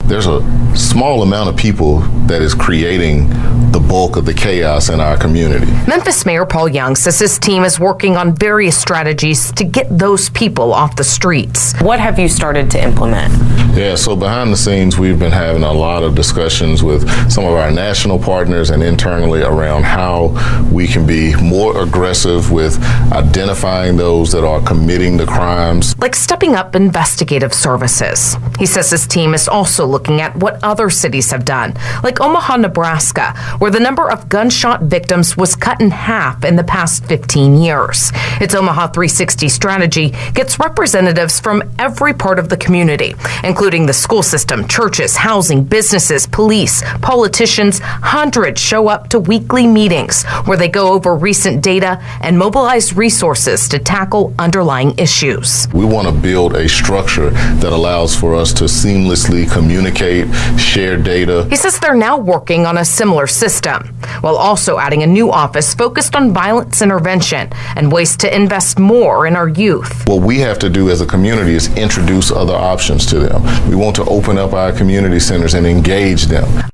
[0.06, 0.42] there's a
[0.76, 3.30] small amount of people that is creating
[3.72, 5.72] the bulk of the chaos in our community.
[5.88, 10.30] Memphis Mayor Paul Young says his team is working on various strategies to get those
[10.30, 11.80] people off the streets.
[11.82, 13.34] What have you started to implement?
[13.78, 17.54] Yeah, so behind the scenes, we've been having a lot of discussions with some of
[17.54, 22.78] our national partners and internally around how we can be more aggressive with
[23.14, 25.98] identifying those that are committing the crimes.
[26.00, 28.36] Like stepping up investigative services.
[28.60, 31.74] He says his team is also looking at what other cities have done,
[32.04, 36.64] like Omaha, Nebraska, where the number of gunshot victims was cut in half in the
[36.64, 38.12] past 15 years.
[38.40, 44.24] Its Omaha 360 strategy gets representatives from every part of the community, including the school
[44.24, 47.80] system, churches, housing, businesses, police, politicians.
[47.84, 53.68] Hundreds show up to weekly meetings where they go over recent data and mobilize resources
[53.70, 55.68] to tackle underlying issues.
[55.74, 60.96] We want to build a structure that allows for us to seamlessly communicate communicate, share
[60.96, 61.48] data.
[61.50, 63.88] He says they're now working on a similar system,
[64.22, 69.26] while also adding a new office focused on violence intervention and ways to invest more
[69.26, 70.08] in our youth.
[70.08, 73.42] What we have to do as a community is introduce other options to them.
[73.70, 76.70] We want to open up our community centers and engage them.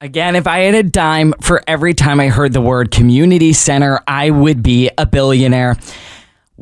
[0.00, 4.00] Again, if I had a dime for every time I heard the word community center,
[4.06, 5.76] I would be a billionaire.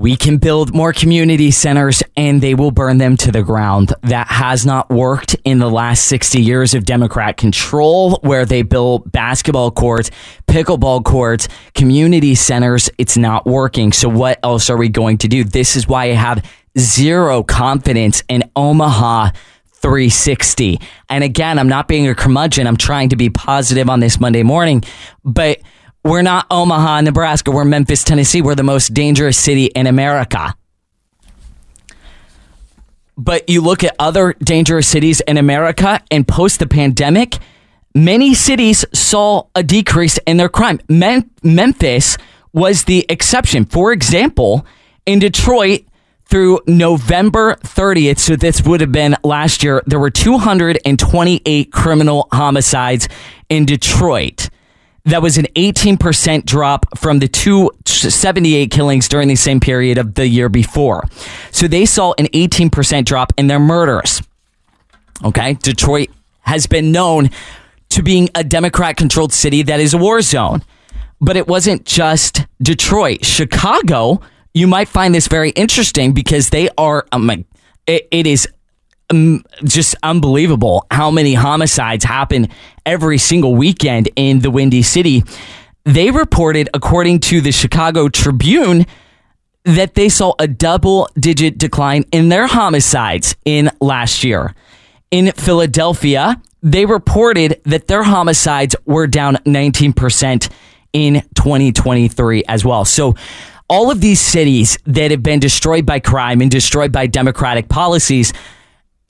[0.00, 3.92] We can build more community centers and they will burn them to the ground.
[4.00, 9.12] That has not worked in the last 60 years of Democrat control, where they build
[9.12, 10.10] basketball courts,
[10.46, 12.88] pickleball courts, community centers.
[12.96, 13.92] It's not working.
[13.92, 15.44] So, what else are we going to do?
[15.44, 19.32] This is why I have zero confidence in Omaha
[19.82, 20.80] 360.
[21.10, 22.66] And again, I'm not being a curmudgeon.
[22.66, 24.82] I'm trying to be positive on this Monday morning,
[25.24, 25.60] but
[26.04, 27.50] we're not Omaha, Nebraska.
[27.50, 28.40] We're Memphis, Tennessee.
[28.42, 30.54] We're the most dangerous city in America.
[33.16, 37.36] but you look at other dangerous cities in America and post the pandemic,
[37.94, 40.80] many cities saw a decrease in their crime.
[40.88, 42.16] Mem- Memphis
[42.54, 43.66] was the exception.
[43.66, 44.64] For example,
[45.04, 45.82] in Detroit,
[46.24, 53.06] through November 30th, so this would have been last year, there were 228 criminal homicides
[53.50, 54.48] in Detroit.
[55.04, 60.28] That was an 18% drop from the 278 killings during the same period of the
[60.28, 61.04] year before.
[61.50, 64.22] So they saw an 18% drop in their murders.
[65.24, 65.54] Okay.
[65.54, 66.10] Detroit
[66.40, 67.30] has been known
[67.90, 70.62] to being a Democrat controlled city that is a war zone.
[71.20, 73.24] But it wasn't just Detroit.
[73.24, 74.20] Chicago,
[74.54, 77.44] you might find this very interesting because they are, um,
[77.86, 78.48] it, it is
[79.10, 82.48] um, just unbelievable how many homicides happen
[82.86, 85.22] every single weekend in the Windy City.
[85.84, 88.86] They reported, according to the Chicago Tribune,
[89.64, 94.54] that they saw a double digit decline in their homicides in last year.
[95.10, 100.50] In Philadelphia, they reported that their homicides were down 19%
[100.92, 102.84] in 2023 as well.
[102.84, 103.14] So,
[103.68, 108.32] all of these cities that have been destroyed by crime and destroyed by democratic policies,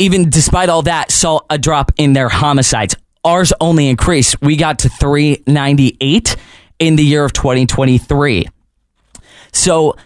[0.00, 2.96] even despite all that, saw a drop in their homicides.
[3.22, 4.40] Ours only increased.
[4.40, 6.36] We got to 398
[6.78, 8.48] in the year of 2023.
[9.52, 9.96] So,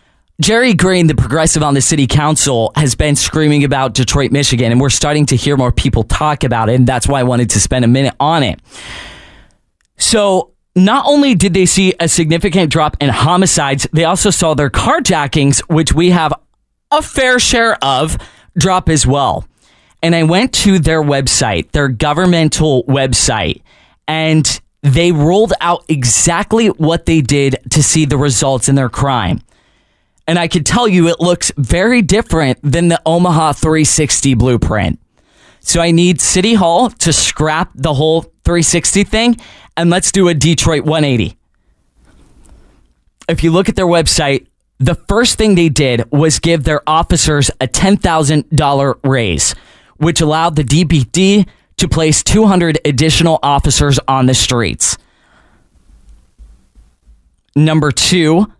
[0.42, 4.80] Jerri Green, the progressive on the city council, has been screaming about Detroit, Michigan, and
[4.80, 6.74] we're starting to hear more people talk about it.
[6.74, 8.60] And that's why I wanted to spend a minute on it.
[9.96, 14.70] So, not only did they see a significant drop in homicides, they also saw their
[14.70, 16.32] carjackings, which we have
[16.90, 18.18] a fair share of,
[18.58, 19.46] drop as well.
[20.04, 23.62] And I went to their website, their governmental website,
[24.06, 29.40] and they rolled out exactly what they did to see the results in their crime.
[30.26, 35.00] And I can tell you it looks very different than the Omaha 360 blueprint.
[35.60, 39.36] So I need City Hall to scrap the whole 360 thing
[39.74, 41.34] and let's do a Detroit 180.
[43.26, 47.50] If you look at their website, the first thing they did was give their officers
[47.58, 49.54] a $10,000 raise,
[49.96, 54.96] which allowed the DPD to place 200 additional officers on the streets.
[57.56, 58.52] Number two,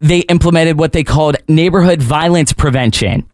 [0.00, 3.28] they implemented what they called neighborhood violence prevention.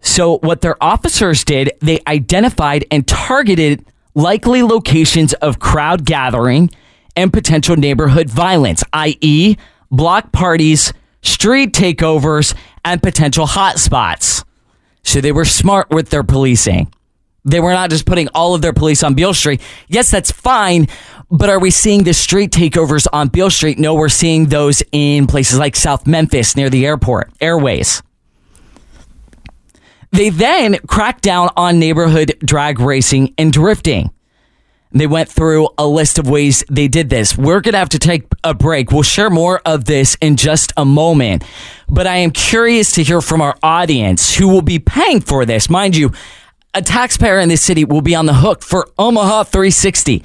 [0.00, 3.84] So, what their officers did, they identified and targeted
[4.14, 6.70] likely locations of crowd gathering
[7.16, 9.56] and potential neighborhood violence, i.e.,
[9.90, 14.43] block parties, street takeovers, and potential hotspots.
[15.04, 16.92] So they were smart with their policing.
[17.44, 19.60] They were not just putting all of their police on Beale Street.
[19.86, 20.88] Yes, that's fine,
[21.30, 23.78] but are we seeing the street takeovers on Beale Street?
[23.78, 28.02] No, we're seeing those in places like South Memphis near the airport, airways.
[30.10, 34.13] They then cracked down on neighborhood drag racing and drifting.
[34.94, 37.36] They went through a list of ways they did this.
[37.36, 38.92] We're going to have to take a break.
[38.92, 41.42] We'll share more of this in just a moment.
[41.88, 45.68] But I am curious to hear from our audience who will be paying for this.
[45.68, 46.12] Mind you,
[46.74, 50.22] a taxpayer in this city will be on the hook for Omaha 360.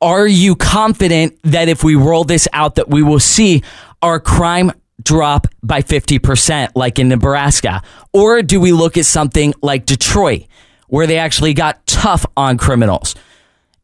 [0.00, 3.62] Are you confident that if we roll this out that we will see
[4.00, 7.82] our crime drop by 50% like in Nebraska?
[8.14, 10.44] Or do we look at something like Detroit
[10.86, 13.14] where they actually got tough on criminals?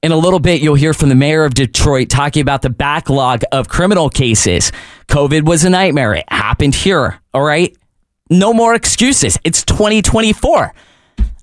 [0.05, 3.43] In a little bit, you'll hear from the mayor of Detroit talking about the backlog
[3.53, 4.71] of criminal cases.
[5.09, 6.13] COVID was a nightmare.
[6.13, 7.23] It happened here.
[7.33, 7.75] All right.
[8.29, 9.39] No more excuses.
[9.45, 10.75] It's 2024.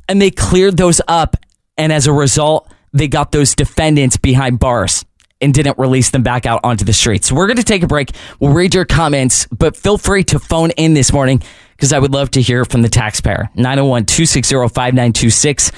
[0.07, 1.37] And they cleared those up.
[1.75, 5.03] And as a result, they got those defendants behind bars
[5.41, 7.29] and didn't release them back out onto the streets.
[7.29, 8.11] So we're going to take a break.
[8.39, 11.41] We'll read your comments, but feel free to phone in this morning
[11.75, 13.49] because I would love to hear from the taxpayer.
[13.55, 15.71] 901 260 5926.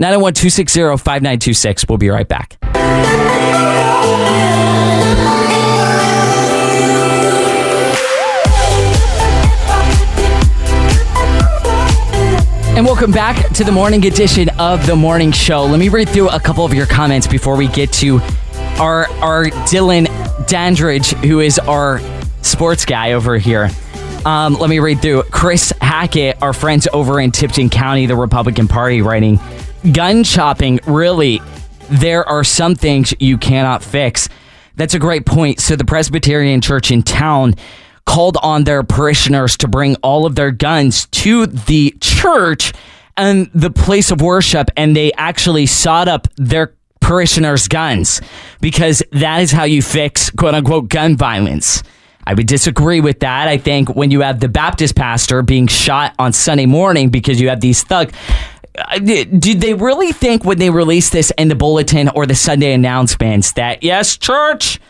[0.00, 1.88] 901 260 5926.
[1.88, 2.56] We'll be right back.
[12.76, 15.64] And welcome back to the morning edition of the morning show.
[15.64, 18.20] Let me read through a couple of your comments before we get to
[18.78, 20.06] our our Dylan
[20.46, 22.00] Dandridge, who is our
[22.42, 23.68] sports guy over here.
[24.24, 25.24] Um, let me read through.
[25.24, 29.40] Chris Hackett, our friends over in Tipton County, the Republican Party, writing,
[29.92, 31.40] "Gun chopping, really?
[31.90, 34.28] There are some things you cannot fix."
[34.76, 35.60] That's a great point.
[35.60, 37.54] So the Presbyterian Church in town
[38.06, 42.72] called on their parishioners to bring all of their guns to the church
[43.16, 48.20] and the place of worship, and they actually sawed up their parishioners' guns
[48.60, 51.82] because that is how you fix quote unquote gun violence.
[52.26, 53.48] I would disagree with that.
[53.48, 57.48] I think when you have the Baptist pastor being shot on Sunday morning because you
[57.48, 58.12] have these thugs,
[58.78, 62.72] Uh, did they really think when they released this in the bulletin or the Sunday
[62.72, 64.80] announcements that, yes, church,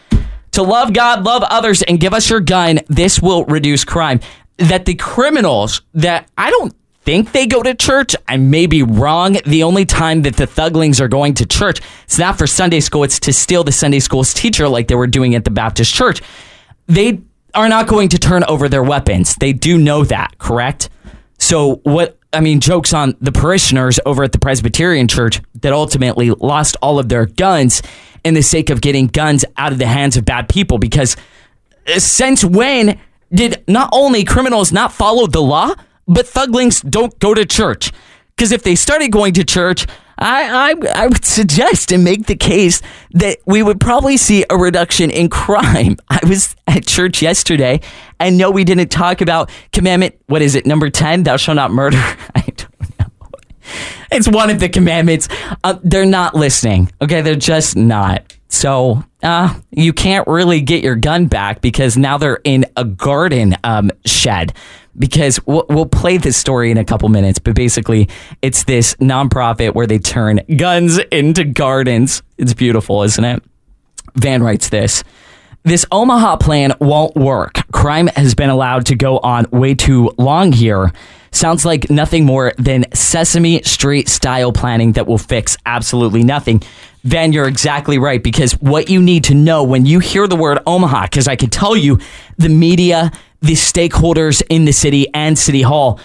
[0.53, 4.21] to love God, love others, and give us your gun, this will reduce crime?
[4.59, 6.75] That the criminals that I don't
[7.09, 8.15] think they go to church.
[8.27, 9.39] I may be wrong.
[9.47, 13.03] The only time that the thuglings are going to church, it's not for Sunday school,
[13.03, 16.21] it's to steal the Sunday school's teacher like they were doing at the Baptist church.
[16.87, 17.23] They
[17.55, 19.37] are not going to turn over their weapons.
[19.37, 20.91] They do know that, correct?
[21.39, 26.31] So, what I mean, jokes on the parishioners over at the Presbyterian church that ultimately
[26.31, 27.83] lost all of their guns
[28.23, 30.79] in the sake of getting guns out of the hands of bad people.
[30.79, 31.17] Because
[31.87, 32.99] uh, since when
[33.33, 35.75] did not only criminals not follow the law,
[36.07, 37.93] but thuglings don't go to church.
[38.37, 39.87] Because if they started going to church,
[40.19, 44.57] I, I, I would suggest and make the case that we would probably see a
[44.57, 45.97] reduction in crime.
[46.09, 47.81] I was at church yesterday,
[48.19, 50.17] and no, we didn't talk about commandment.
[50.27, 50.67] What is it?
[50.67, 51.99] Number 10, thou shalt not murder.
[52.35, 53.07] I don't know.
[54.11, 55.29] It's one of the commandments.
[55.63, 56.91] Uh, they're not listening.
[57.01, 58.35] Okay, they're just not.
[58.49, 63.57] So uh, you can't really get your gun back because now they're in a garden
[63.63, 64.55] um, shed
[64.99, 68.09] because we'll, we'll play this story in a couple minutes, but basically,
[68.43, 72.23] it's this nonprofit where they turn guns into gardens.
[72.37, 73.43] It's beautiful, isn't it?
[74.15, 75.05] Van writes this.
[75.65, 77.61] This Omaha plan won't work.
[77.73, 80.93] Crime has been allowed to go on way too long here.
[81.31, 86.63] Sounds like nothing more than Sesame Street style planning that will fix absolutely nothing.
[87.05, 90.59] Van, you're exactly right because what you need to know when you hear the word
[90.67, 91.99] Omaha, because I can tell you
[92.37, 96.01] the media the stakeholders in the city and City Hall,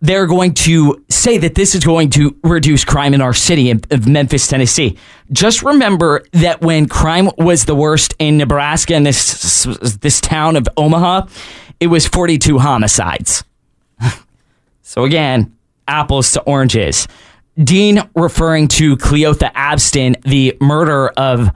[0.00, 4.08] they're going to say that this is going to reduce crime in our city of
[4.08, 4.96] Memphis, Tennessee.
[5.30, 9.64] Just remember that when crime was the worst in Nebraska and this
[10.00, 11.26] this town of Omaha,
[11.80, 13.44] it was 42 homicides.
[14.82, 15.54] so again,
[15.86, 17.06] apples to oranges.
[17.62, 21.50] Dean referring to Cleotha Abston, the murder of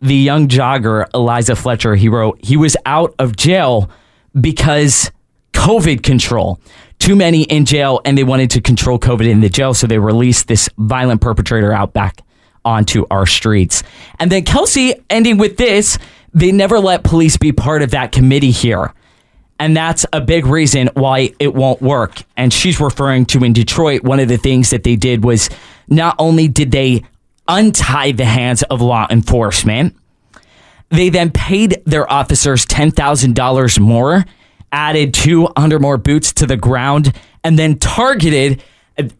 [0.00, 1.94] the young jogger Eliza Fletcher.
[1.94, 3.90] He wrote, he was out of jail
[4.38, 5.10] because
[5.52, 6.60] COVID control.
[6.98, 9.98] Too many in jail, and they wanted to control COVID in the jail, so they
[9.98, 12.20] released this violent perpetrator out back
[12.64, 13.82] onto our streets.
[14.18, 15.98] And then Kelsey ending with this
[16.34, 18.92] they never let police be part of that committee here.
[19.58, 22.22] And that's a big reason why it won't work.
[22.36, 25.48] And she's referring to in Detroit, one of the things that they did was
[25.88, 27.04] not only did they
[27.46, 29.96] untie the hands of law enforcement,
[30.90, 34.24] they then paid their officers $10,000 more,
[34.72, 38.62] added 200 more boots to the ground, and then targeted.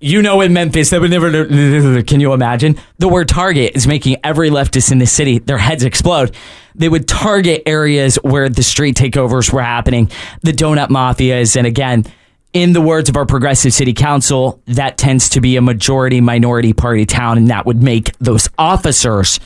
[0.00, 2.02] You know, in Memphis, that would never.
[2.02, 2.78] Can you imagine?
[2.98, 6.34] The word target is making every leftist in the city, their heads explode.
[6.76, 10.10] They would target areas where the street takeovers were happening,
[10.42, 11.56] the donut mafias.
[11.56, 12.04] And again,
[12.52, 16.72] in the words of our progressive city council, that tends to be a majority minority
[16.72, 19.40] party town, and that would make those officers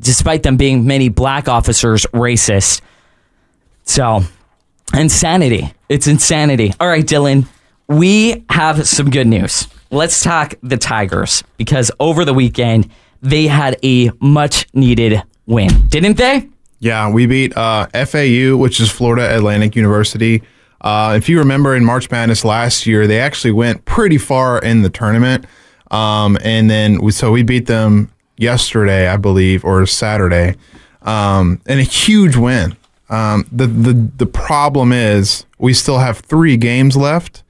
[0.00, 2.80] despite them being many black officers racist.
[3.82, 4.22] So,
[4.94, 5.72] insanity.
[5.88, 6.72] It's insanity.
[6.78, 7.48] All right, Dylan,
[7.88, 9.66] we have some good news.
[9.90, 12.90] Let's talk the Tigers because over the weekend,
[13.22, 16.48] they had a much needed win, didn't they?
[16.80, 20.42] Yeah, we beat uh, FAU, which is Florida Atlantic University.
[20.80, 24.82] Uh, if you remember in March Madness last year, they actually went pretty far in
[24.82, 25.46] the tournament.
[25.90, 30.54] Um, and then we, so we beat them yesterday, I believe, or Saturday,
[31.02, 32.76] um, and a huge win.
[33.08, 37.42] Um, the the the problem is we still have three games left,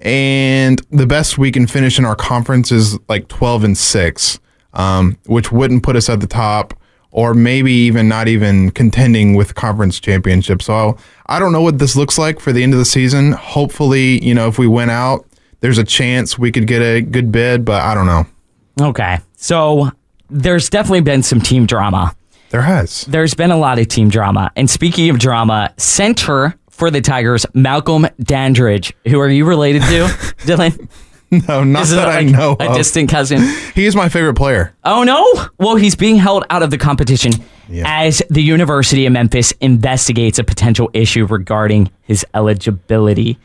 [0.00, 4.38] and the best we can finish in our conference is like twelve and six,
[4.74, 6.74] um, which wouldn't put us at the top,
[7.10, 10.62] or maybe even not even contending with conference championship.
[10.62, 13.32] So I don't know what this looks like for the end of the season.
[13.32, 15.26] Hopefully, you know, if we win out,
[15.60, 18.26] there's a chance we could get a good bid, but I don't know.
[18.80, 19.90] Okay, so
[20.28, 22.14] there's definitely been some team drama.
[22.50, 23.02] There has.
[23.06, 24.52] There's been a lot of team drama.
[24.54, 28.94] And speaking of drama, center for the Tigers, Malcolm Dandridge.
[29.08, 29.88] Who are you related to,
[30.46, 30.88] Dylan?
[31.48, 32.56] No, not Is it that I like know.
[32.60, 32.76] A of.
[32.76, 33.42] distant cousin.
[33.74, 34.74] He is my favorite player.
[34.84, 35.26] Oh no!
[35.58, 37.32] Well, he's being held out of the competition
[37.84, 43.38] as the University of Memphis investigates a potential issue regarding his eligibility.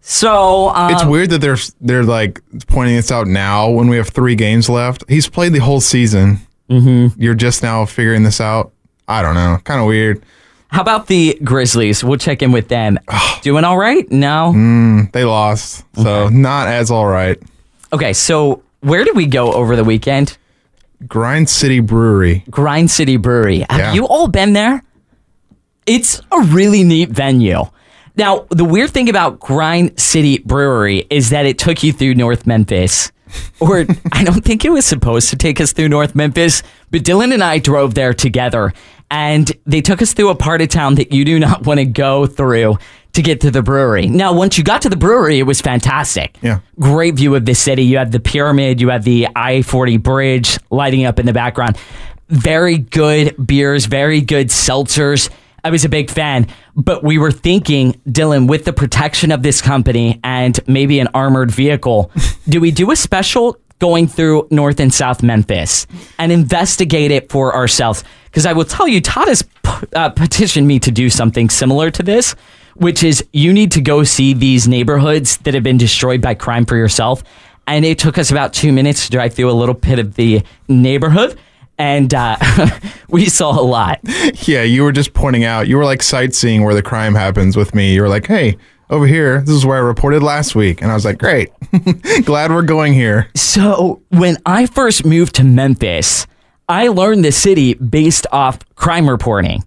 [0.00, 4.08] So um, it's weird that they're they're like pointing this out now when we have
[4.08, 5.04] three games left.
[5.08, 6.38] He's played the whole season.
[6.68, 7.20] Mm-hmm.
[7.20, 8.72] You're just now figuring this out.
[9.06, 9.58] I don't know.
[9.62, 10.24] Kind of weird.
[10.72, 12.02] How about the Grizzlies?
[12.02, 12.98] We'll check in with them.
[13.42, 14.10] Doing all right?
[14.10, 14.52] No.
[14.54, 17.38] Mm, they lost, so not as all right.
[17.92, 20.38] Okay, so where did we go over the weekend?
[21.06, 22.44] Grind City Brewery.
[22.50, 23.66] Grind City Brewery.
[23.68, 23.92] Have Yeah.
[23.92, 24.82] you all been there?
[25.86, 27.64] It's a really neat venue.
[28.16, 32.46] Now, the weird thing about Grind City Brewery is that it took you through North
[32.46, 33.12] Memphis.
[33.60, 37.32] Or I don't think it was supposed to take us through North Memphis, but Dylan
[37.32, 38.74] and I drove there together
[39.12, 41.84] and they took us through a part of town that you do not want to
[41.84, 42.78] go through
[43.12, 44.06] to get to the brewery.
[44.06, 46.38] Now, once you got to the brewery, it was fantastic.
[46.40, 46.60] Yeah.
[46.80, 47.84] Great view of the city.
[47.84, 51.76] You had the pyramid, you had the I 40 bridge lighting up in the background.
[52.28, 55.28] Very good beers, very good seltzers.
[55.62, 59.60] I was a big fan, but we were thinking, Dylan, with the protection of this
[59.60, 62.10] company and maybe an armored vehicle,
[62.48, 65.88] do we do a special going through North and South Memphis
[66.20, 68.04] and investigate it for ourselves?
[68.26, 71.90] Because I will tell you, Todd has p- uh, petitioned me to do something similar
[71.90, 72.36] to this,
[72.76, 76.64] which is you need to go see these neighborhoods that have been destroyed by crime
[76.64, 77.24] for yourself.
[77.66, 80.42] And it took us about two minutes to drive through a little bit of the
[80.68, 81.36] neighborhood.
[81.76, 82.36] And uh,
[83.08, 83.98] we saw a lot.
[84.46, 85.66] Yeah, you were just pointing out.
[85.66, 87.94] You were like sightseeing where the crime happens with me.
[87.94, 88.56] You were like, "Hey,
[88.92, 91.50] over here, this is where I reported last week," and I was like, "Great,
[92.24, 96.26] glad we're going here." So when I first moved to Memphis,
[96.68, 99.64] I learned the city based off crime reporting.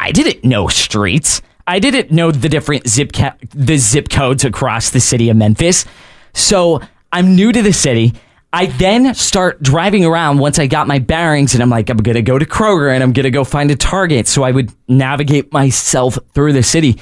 [0.00, 1.42] I didn't know streets.
[1.66, 5.84] I didn't know the different zip ca- the zip codes across the city of Memphis.
[6.32, 6.80] So
[7.12, 8.14] I'm new to the city.
[8.52, 12.16] I then start driving around once I got my bearings and I'm like, I'm going
[12.16, 14.28] to go to Kroger and I'm going to go find a Target.
[14.28, 16.98] So I would navigate myself through the city.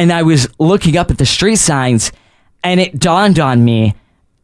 [0.00, 2.10] And I was looking up at the street signs
[2.64, 3.94] and it dawned on me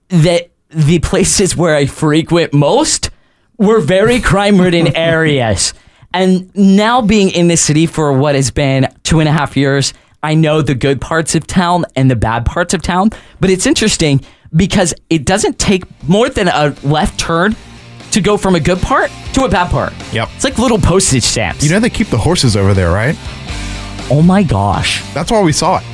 [0.09, 3.09] that the places where I frequent most
[3.57, 5.73] were very crime ridden areas.
[6.13, 9.95] And now being in the city for what has been two and a half years,
[10.23, 13.09] I know the good parts of town and the bad parts of town.
[13.41, 14.21] But it's interesting
[14.55, 17.57] because it doesn't take more than a left turn
[18.11, 19.95] to go from a good part to a bad part.
[20.13, 20.29] Yep.
[20.35, 21.65] It's like little postage stamps.
[21.65, 23.17] You know they keep the horses over there, right?
[24.11, 25.03] Oh my gosh.
[25.13, 25.85] That's why we saw it.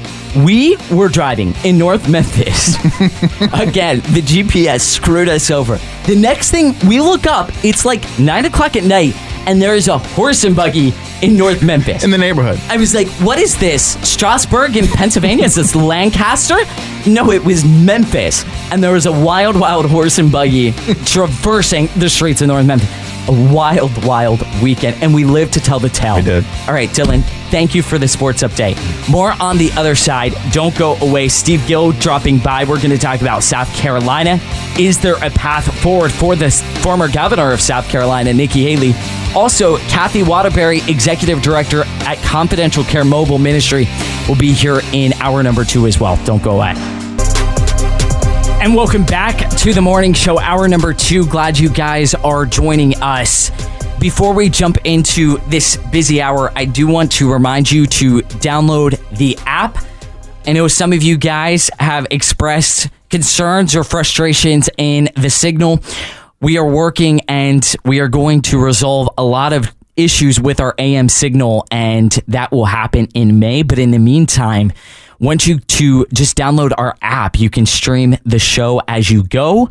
[0.44, 2.76] We were driving in North Memphis.
[3.52, 5.78] Again, the GPS screwed us over.
[6.06, 9.14] The next thing we look up, it's like nine o'clock at night,
[9.46, 12.02] and there is a horse and buggy in North Memphis.
[12.02, 12.58] In the neighborhood.
[12.70, 13.98] I was like, what is this?
[14.08, 15.44] Strasburg in Pennsylvania?
[15.44, 16.58] is this Lancaster?
[17.06, 18.44] No, it was Memphis.
[18.72, 20.72] And there was a wild, wild horse and buggy
[21.04, 22.88] traversing the streets of North Memphis.
[23.28, 25.02] A wild, wild weekend.
[25.02, 26.16] And we live to tell the tale.
[26.16, 26.44] We did.
[26.66, 28.76] All right, Dylan, thank you for the sports update.
[29.08, 30.34] More on the other side.
[30.50, 31.28] Don't go away.
[31.28, 32.64] Steve Gill dropping by.
[32.64, 34.38] We're going to talk about South Carolina.
[34.78, 36.50] Is there a path forward for the
[36.82, 38.92] former governor of South Carolina, Nikki Haley?
[39.34, 43.86] Also, Kathy Waterbury, executive director at Confidential Care Mobile Ministry,
[44.28, 46.22] will be here in hour number two as well.
[46.24, 47.01] Don't go away.
[48.62, 51.26] And welcome back to the morning show, hour number two.
[51.26, 53.50] Glad you guys are joining us.
[53.98, 59.00] Before we jump into this busy hour, I do want to remind you to download
[59.18, 59.84] the app.
[60.46, 65.80] I know some of you guys have expressed concerns or frustrations in the signal.
[66.40, 70.74] We are working and we are going to resolve a lot of issues with our
[70.78, 73.64] AM signal, and that will happen in May.
[73.64, 74.72] But in the meantime,
[75.22, 77.38] want you to just download our app.
[77.38, 79.70] You can stream the show as you go.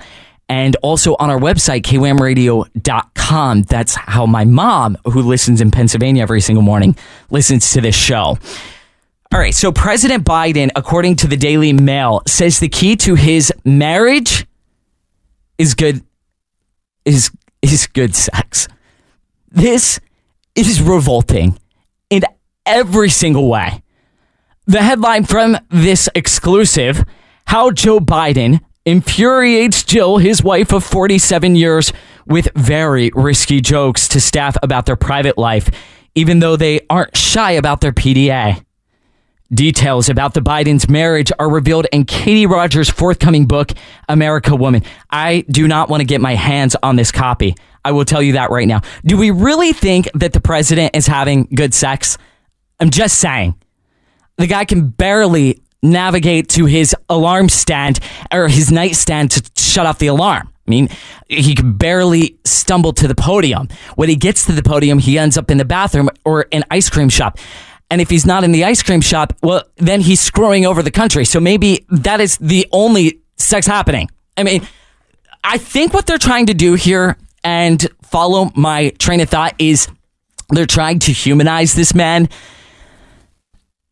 [0.50, 3.62] And also on our website, kwamradio.com.
[3.64, 6.96] That's how my mom, who listens in Pennsylvania every single morning,
[7.30, 8.38] listens to this show.
[9.34, 9.54] All right.
[9.54, 14.46] So President Biden, according to the Daily Mail, says the key to his marriage
[15.58, 16.04] is good
[17.06, 17.32] is
[17.62, 18.68] is good sex.
[19.50, 20.00] This
[20.56, 21.58] is revolting
[22.10, 22.24] in
[22.66, 23.82] every single way.
[24.68, 27.04] The headline from this exclusive
[27.48, 31.92] How Joe Biden infuriates Jill, his wife of 47 years,
[32.28, 35.72] with very risky jokes to staff about their private life,
[36.14, 38.64] even though they aren't shy about their PDA.
[39.52, 43.72] Details about the Biden's marriage are revealed in Katie Rogers' forthcoming book,
[44.08, 44.84] American Woman.
[45.10, 47.56] I do not want to get my hands on this copy.
[47.84, 48.82] I will tell you that right now.
[49.04, 52.20] Do we really think that the president is having good sex?
[52.80, 53.56] I'm just saying.
[54.42, 58.00] The guy can barely navigate to his alarm stand
[58.32, 60.52] or his nightstand to shut off the alarm.
[60.68, 60.90] I mean,
[61.28, 63.68] he can barely stumble to the podium.
[63.96, 66.90] When he gets to the podium, he ends up in the bathroom or an ice
[66.90, 67.38] cream shop.
[67.90, 70.92] And if he's not in the ice cream shop, well, then he's screwing over the
[70.92, 71.26] country.
[71.26, 74.10] So maybe that is the only sex happening.
[74.38, 74.66] I mean,
[75.44, 79.88] I think what they're trying to do here and follow my train of thought is
[80.50, 82.30] they're trying to humanize this man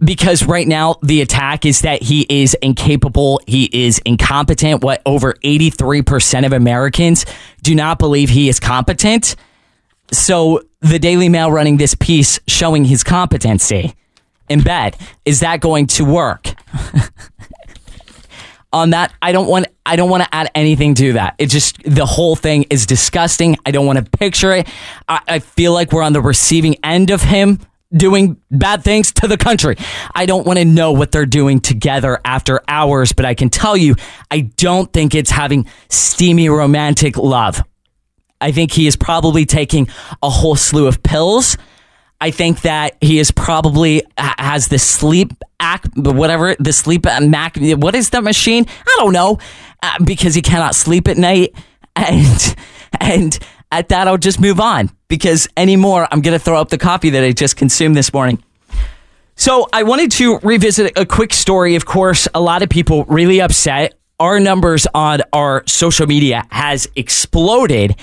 [0.03, 4.83] because right now the attack is that he is incapable, he is incompetent.
[4.83, 7.25] What over 83% of Americans
[7.61, 9.35] do not believe he is competent.
[10.11, 13.93] So the Daily Mail running this piece showing his competency
[14.47, 14.97] in bed.
[15.25, 16.53] Is that going to work?
[18.71, 21.81] on that i don't want i don't want to add anything to that it just
[21.83, 24.67] the whole thing is disgusting i don't want to picture it
[25.07, 27.59] I, I, feel like we're on the receiving end of him
[27.95, 29.75] doing bad things to the country
[30.13, 33.75] i don't want to know what they're doing together after hours but i can tell
[33.75, 33.95] you
[34.29, 37.63] i don't think it's having steamy romantic love
[38.39, 39.87] i think he is probably taking
[40.21, 41.57] a whole slew of pills
[42.21, 47.55] I think that he is probably has the sleep act, whatever the sleep mac.
[47.55, 48.65] What is the machine?
[48.67, 49.39] I don't know,
[49.81, 51.53] uh, because he cannot sleep at night,
[51.95, 52.55] and
[52.99, 53.39] and
[53.71, 57.23] at that I'll just move on because anymore I'm gonna throw up the coffee that
[57.23, 58.43] I just consumed this morning.
[59.35, 61.75] So I wanted to revisit a quick story.
[61.75, 63.93] Of course, a lot of people really upset.
[64.19, 67.95] Our numbers on our social media has exploded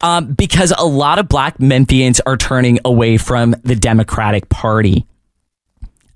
[0.00, 5.06] um, because a lot of black Memphians are turning away from the Democratic Party.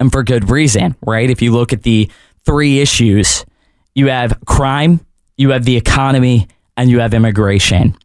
[0.01, 1.31] And for good reason, right?
[1.31, 2.11] If you look at the
[2.45, 3.45] three issues,
[3.95, 7.97] you have crime, you have the economy, and you have immigration.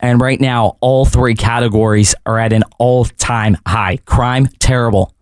[0.00, 3.98] And right now, all three categories are at an all time high.
[4.04, 5.14] Crime, terrible.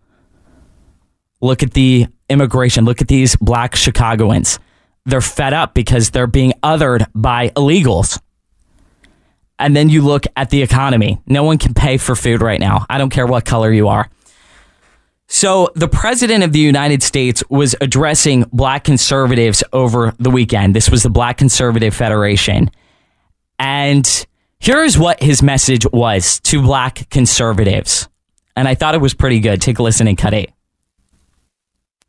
[1.41, 2.85] Look at the immigration.
[2.85, 4.59] Look at these black Chicagoans.
[5.05, 8.19] They're fed up because they're being othered by illegals.
[9.57, 11.21] And then you look at the economy.
[11.25, 12.85] No one can pay for food right now.
[12.89, 14.09] I don't care what color you are.
[15.27, 20.75] So, the president of the United States was addressing black conservatives over the weekend.
[20.75, 22.69] This was the Black Conservative Federation.
[23.57, 24.27] And
[24.65, 28.09] here's what his message was to black conservatives.
[28.55, 29.61] And I thought it was pretty good.
[29.61, 30.51] Take a listen and cut it.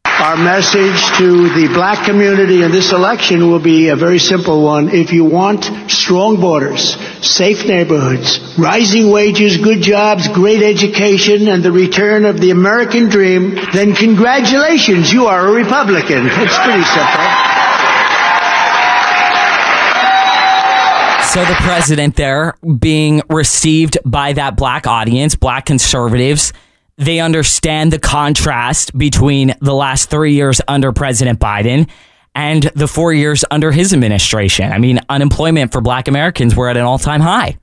[0.06, 4.88] Our message to the black community in this election will be a very simple one.
[4.88, 11.70] If you want strong borders, safe neighborhoods, rising wages, good jobs, great education, and the
[11.70, 16.22] return of the American dream, then congratulations, you are a Republican.
[16.24, 17.75] It's pretty simple.
[21.36, 26.54] So the president there being received by that black audience, black conservatives,
[26.96, 31.90] they understand the contrast between the last three years under President Biden
[32.34, 34.72] and the four years under his administration.
[34.72, 37.58] I mean, unemployment for black Americans were at an all time high.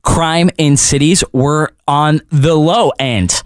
[0.00, 3.42] Crime in cities were on the low end.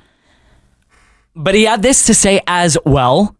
[1.34, 3.34] But he had this to say as well,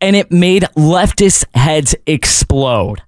[0.00, 3.02] and it made leftist heads explode.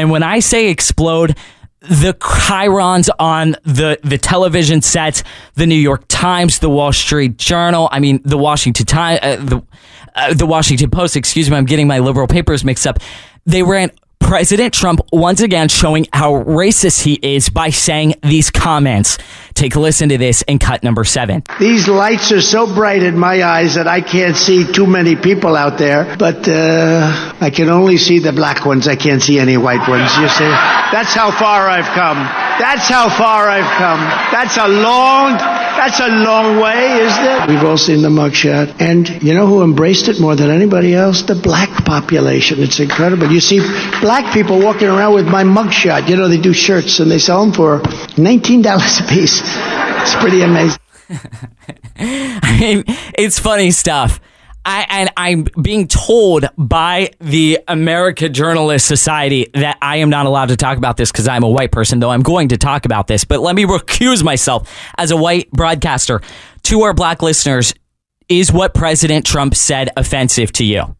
[0.00, 1.36] And when I say explode,
[1.80, 5.22] the chyrons on the the television sets,
[5.56, 9.62] the New York Times, the Wall Street Journal, I mean the Washington Time, uh, the
[10.14, 11.16] uh, the Washington Post.
[11.16, 12.98] Excuse me, I'm getting my liberal papers mixed up.
[13.44, 13.90] They ran
[14.20, 19.18] President Trump once again showing how racist he is by saying these comments.
[19.54, 21.42] Take a listen to this in cut number seven.
[21.58, 25.56] These lights are so bright in my eyes that I can't see too many people
[25.56, 28.86] out there, but uh, I can only see the black ones.
[28.86, 30.14] I can't see any white ones.
[30.16, 30.48] You see?
[30.94, 32.18] That's how far I've come.
[32.60, 34.00] That's how far I've come.
[34.30, 35.32] That's a long,
[35.80, 37.48] that's a long way, isn't it?
[37.48, 38.82] We've all seen the mugshot.
[38.82, 41.22] And you know who embraced it more than anybody else?
[41.22, 42.60] The black population.
[42.60, 43.32] It's incredible.
[43.32, 43.60] You see
[44.02, 46.06] black people walking around with my mugshot.
[46.06, 49.40] You know, they do shirts and they sell them for $19 a piece.
[50.02, 50.78] It's pretty amazing.
[51.96, 52.84] I mean,
[53.16, 54.20] it's funny stuff.
[54.64, 60.50] I, and I'm being told by the America Journalist Society that I am not allowed
[60.50, 63.06] to talk about this because I'm a white person, though I'm going to talk about
[63.06, 63.24] this.
[63.24, 66.20] But let me recuse myself as a white broadcaster
[66.64, 67.74] to our black listeners.
[68.28, 70.96] Is what President Trump said offensive to you?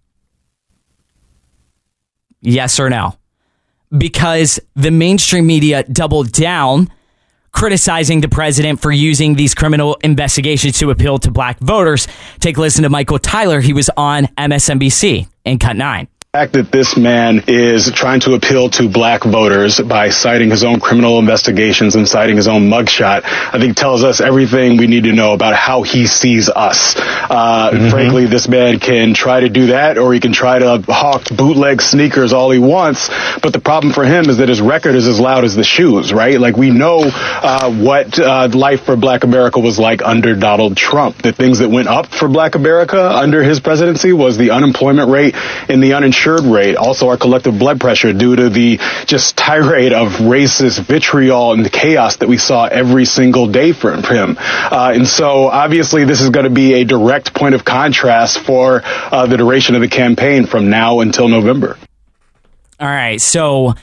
[2.40, 3.16] Yes or no?
[3.96, 6.90] Because the mainstream media doubled down
[7.52, 12.06] criticizing the president for using these criminal investigations to appeal to black voters.
[12.38, 13.60] Take a listen to Michael Tyler.
[13.60, 18.70] He was on MSNBC in Cut 9 fact that this man is trying to appeal
[18.70, 23.58] to black voters by citing his own criminal investigations and citing his own mugshot, I
[23.58, 26.94] think tells us everything we need to know about how he sees us.
[26.96, 27.90] Uh, mm-hmm.
[27.90, 31.82] Frankly, this man can try to do that or he can try to hawk bootleg
[31.82, 33.08] sneakers all he wants.
[33.42, 36.12] But the problem for him is that his record is as loud as the shoes,
[36.12, 36.38] right?
[36.38, 41.22] Like we know uh, what uh, life for black America was like under Donald Trump.
[41.22, 45.34] The things that went up for black America under his presidency was the unemployment rate
[45.68, 49.92] and the uninsured uninsured rate, also our collective blood pressure due to the just tirade
[49.92, 54.36] of racist vitriol and chaos that we saw every single day from him.
[54.38, 58.82] Uh, and so obviously this is going to be a direct point of contrast for
[58.84, 61.78] uh, the duration of the campaign from now until November.
[62.78, 63.20] All right.
[63.20, 63.74] So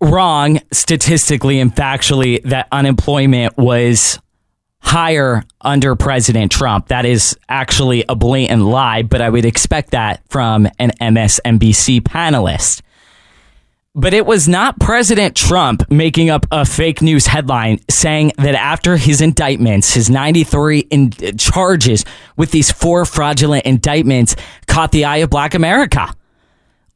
[0.00, 4.18] wrong statistically and factually that unemployment was
[4.84, 6.88] higher under President Trump.
[6.88, 12.82] That is actually a blatant lie, but I would expect that from an MSNBC panelist.
[13.96, 18.96] But it was not President Trump making up a fake news headline saying that after
[18.96, 22.04] his indictments, his 93 in- charges
[22.36, 26.12] with these four fraudulent indictments caught the eye of black America.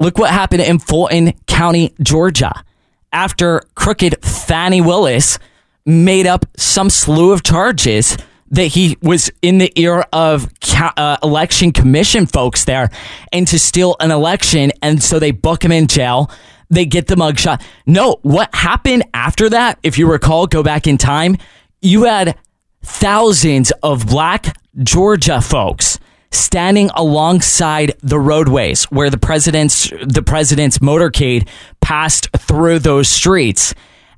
[0.00, 2.64] Look what happened in Fulton County, Georgia.
[3.12, 5.38] After crooked Fani Willis
[5.88, 8.16] made up some slew of charges
[8.50, 10.48] that he was in the ear of
[10.96, 12.90] uh, election commission folks there
[13.32, 14.70] and to steal an election.
[14.80, 16.30] And so they book him in jail
[16.70, 17.62] they get the mugshot.
[17.86, 21.36] No, what happened after that, if you recall, go back in time,
[21.80, 22.36] you had
[22.82, 25.98] thousands of black Georgia folks
[26.30, 31.48] standing alongside the roadways where the president's the president's motorcade
[31.80, 33.74] passed through those streets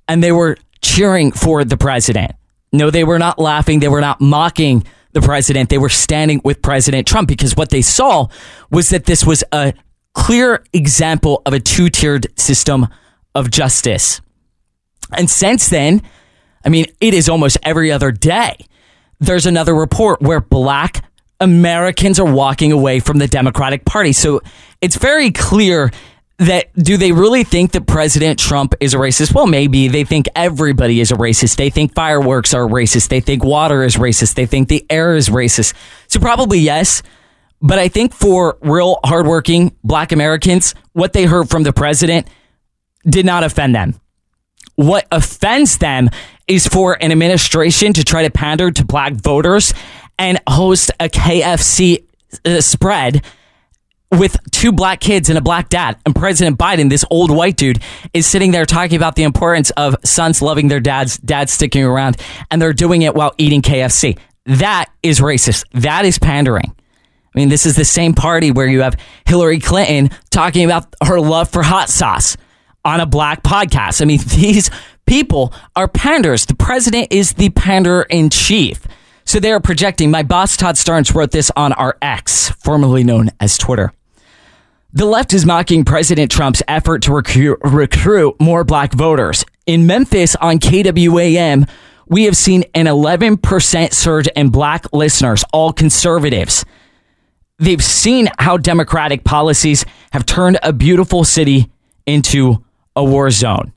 [0.08, 2.32] and they were cheering for the president.
[2.72, 5.70] No, they were not laughing, they were not mocking the president.
[5.70, 8.28] They were standing with President Trump because what they saw
[8.70, 9.74] was that this was a
[10.14, 12.88] clear example of a two tiered system
[13.34, 14.20] of justice.
[15.16, 16.02] And since then,
[16.64, 18.56] I mean, it is almost every other day.
[19.18, 21.04] There's another report where black
[21.40, 24.12] Americans are walking away from the Democratic Party.
[24.12, 24.40] So
[24.80, 25.90] it's very clear
[26.40, 29.34] that do they really think that President Trump is a racist?
[29.34, 31.56] Well, maybe they think everybody is a racist.
[31.56, 33.08] They think fireworks are racist.
[33.08, 34.34] They think water is racist.
[34.34, 35.74] They think the air is racist.
[36.08, 37.02] So probably yes.
[37.60, 42.26] But I think for real hardworking black Americans, what they heard from the president
[43.06, 44.00] did not offend them.
[44.76, 46.08] What offends them
[46.48, 49.74] is for an administration to try to pander to black voters
[50.18, 52.06] and host a KFC
[52.46, 53.22] uh, spread
[54.12, 55.96] with two black kids and a black dad.
[56.04, 57.80] And President Biden, this old white dude,
[58.12, 62.16] is sitting there talking about the importance of sons loving their dads, dads sticking around,
[62.50, 64.18] and they're doing it while eating KFC.
[64.46, 65.64] That is racist.
[65.72, 66.74] That is pandering.
[67.34, 68.96] I mean, this is the same party where you have
[69.26, 72.36] Hillary Clinton talking about her love for hot sauce
[72.84, 74.02] on a black podcast.
[74.02, 74.70] I mean, these
[75.06, 76.46] people are panders.
[76.46, 78.86] The president is the pander in chief.
[79.24, 80.10] So they are projecting.
[80.10, 83.92] My boss, Todd Starnes, wrote this on our X, formerly known as Twitter.
[84.92, 89.44] The left is mocking President Trump's effort to recruit, more black voters.
[89.64, 91.68] In Memphis on KWAM,
[92.08, 96.64] we have seen an 11% surge in black listeners, all conservatives.
[97.60, 101.70] They've seen how democratic policies have turned a beautiful city
[102.04, 102.64] into
[102.96, 103.72] a war zone.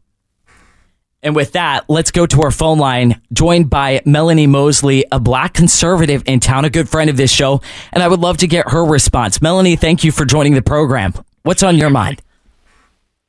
[1.23, 5.53] And with that, let's go to our phone line, joined by Melanie Mosley, a black
[5.53, 7.61] conservative in town, a good friend of this show.
[7.93, 9.41] And I would love to get her response.
[9.41, 11.13] Melanie, thank you for joining the program.
[11.43, 12.21] What's on your mind?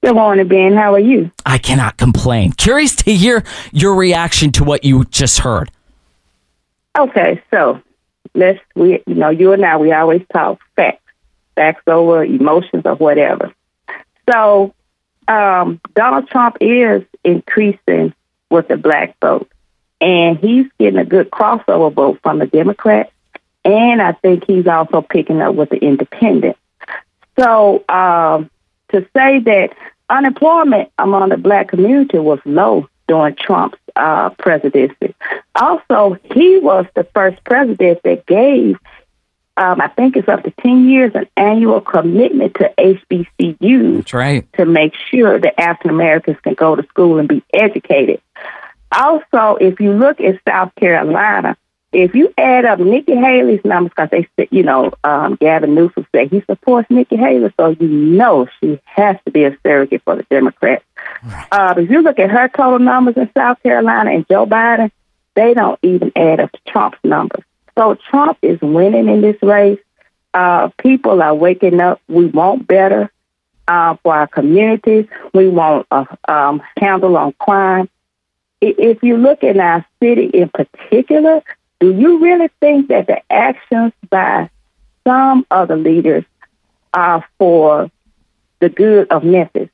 [0.03, 0.75] Good morning, Ben.
[0.75, 1.31] How are you?
[1.47, 2.53] I cannot complain.
[2.53, 5.71] Curious to hear your reaction to what you just heard.
[6.99, 7.81] Okay, so
[8.35, 11.03] let's we you know you and I we always talk facts,
[11.55, 13.55] facts over emotions or whatever.
[14.31, 14.75] So
[15.29, 18.15] um, Donald Trump is increasing
[18.51, 19.51] with the black vote,
[20.01, 23.13] and he's getting a good crossover vote from the Democrats,
[23.65, 26.59] and I think he's also picking up with the Independents.
[27.39, 28.51] So um,
[28.91, 29.71] to say that
[30.09, 35.15] unemployment among the black community was low during Trump's uh, presidency.
[35.55, 38.79] Also, he was the first president that gave,
[39.57, 43.97] um, I think it's up to 10 years, an annual commitment to HBCUs.
[43.97, 44.53] That's right.
[44.55, 48.21] To make sure that African Americans can go to school and be educated.
[48.91, 51.57] Also, if you look at South Carolina,
[51.93, 56.07] if you add up Nikki Haley's numbers, because they said, you know, um, Gavin Newsom
[56.13, 60.17] said he supports Nikki Haley, so you know she has to be a surrogate for
[60.17, 60.85] the Democrats.
[61.23, 61.47] Right.
[61.53, 64.91] Uh, if you look at her total numbers in South Carolina and Joe Biden,
[65.35, 67.45] they don't even add up to Trump's numbers.
[67.77, 69.81] So Trump is winning in this race.
[70.33, 72.01] Uh, people are waking up.
[72.09, 73.11] We want better
[73.69, 75.07] uh, for our communities.
[75.33, 77.89] We want a um, handle on crime.
[78.61, 81.43] If you look in our city in particular,
[81.81, 84.49] do you really think that the actions by
[85.07, 86.25] some of the leaders
[86.95, 87.91] are for
[88.61, 89.69] the good of Memphis?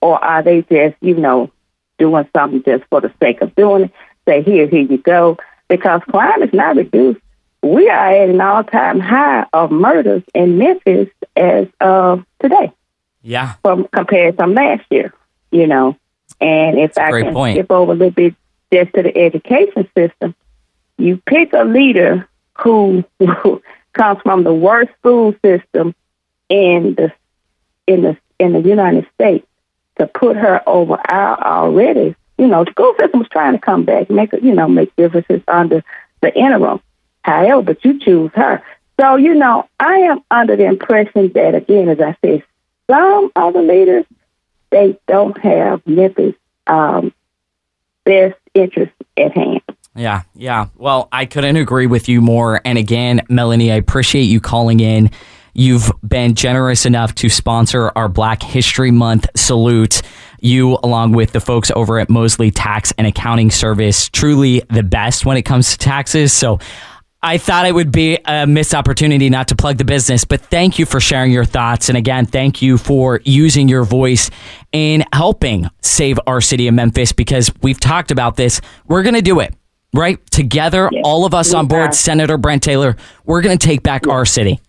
[0.00, 1.50] Or are they just, you know,
[1.98, 3.92] doing something just for the sake of doing it?
[4.26, 5.36] Say, here, here you go.
[5.68, 7.20] Because crime is not reduced.
[7.64, 12.70] We are at an all time high of murders in Memphis as of today.
[13.22, 13.54] Yeah.
[13.62, 15.14] From compared from last year,
[15.50, 15.96] you know.
[16.42, 17.56] And if I can point.
[17.56, 18.34] skip over a little bit
[18.70, 20.34] just to the education system,
[20.98, 22.28] you pick a leader
[22.62, 23.02] who,
[23.94, 25.94] comes from the worst school system
[26.50, 27.12] in the
[27.86, 29.46] in the in the United States
[29.98, 32.14] to put her over our already.
[32.36, 35.82] You know, school system was trying to come back, make you know make differences under
[36.20, 36.80] the interim.
[37.24, 38.62] However, but you choose her.
[39.00, 42.44] So, you know, I am under the impression that, again, as I said,
[42.88, 44.04] some other leaders,
[44.70, 46.34] they don't have Memphis'
[46.66, 47.12] um,
[48.04, 49.62] best interest at hand.
[49.96, 50.66] Yeah, yeah.
[50.76, 52.60] Well, I couldn't agree with you more.
[52.64, 55.10] And again, Melanie, I appreciate you calling in.
[55.54, 60.02] You've been generous enough to sponsor our Black History Month salute.
[60.40, 65.24] You, along with the folks over at Mosley Tax and Accounting Service, truly the best
[65.24, 66.32] when it comes to taxes.
[66.32, 66.58] So
[67.24, 70.78] I thought it would be a missed opportunity not to plug the business, but thank
[70.78, 71.88] you for sharing your thoughts.
[71.88, 74.30] And again, thank you for using your voice
[74.72, 78.60] in helping save our city of Memphis because we've talked about this.
[78.86, 79.54] We're going to do it,
[79.94, 80.18] right?
[80.30, 82.94] Together, all of us on board, Senator Brent Taylor,
[83.24, 84.60] we're going to take back our city.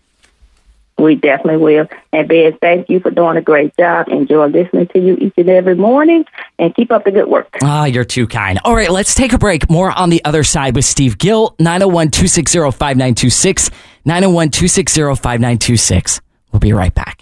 [0.98, 1.88] We definitely will.
[2.12, 4.08] And Ben, thank you for doing a great job.
[4.08, 6.24] Enjoy listening to you each and every morning
[6.58, 7.48] and keep up the good work.
[7.62, 8.58] Ah, you're too kind.
[8.64, 9.68] All right, let's take a break.
[9.68, 13.70] More on the other side with Steve Gill, 901 260 5926.
[14.06, 16.20] 901 260 5926.
[16.52, 17.20] We'll be right back.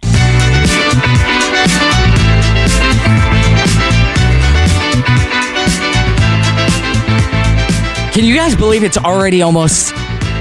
[8.12, 9.92] Can you guys believe it's already almost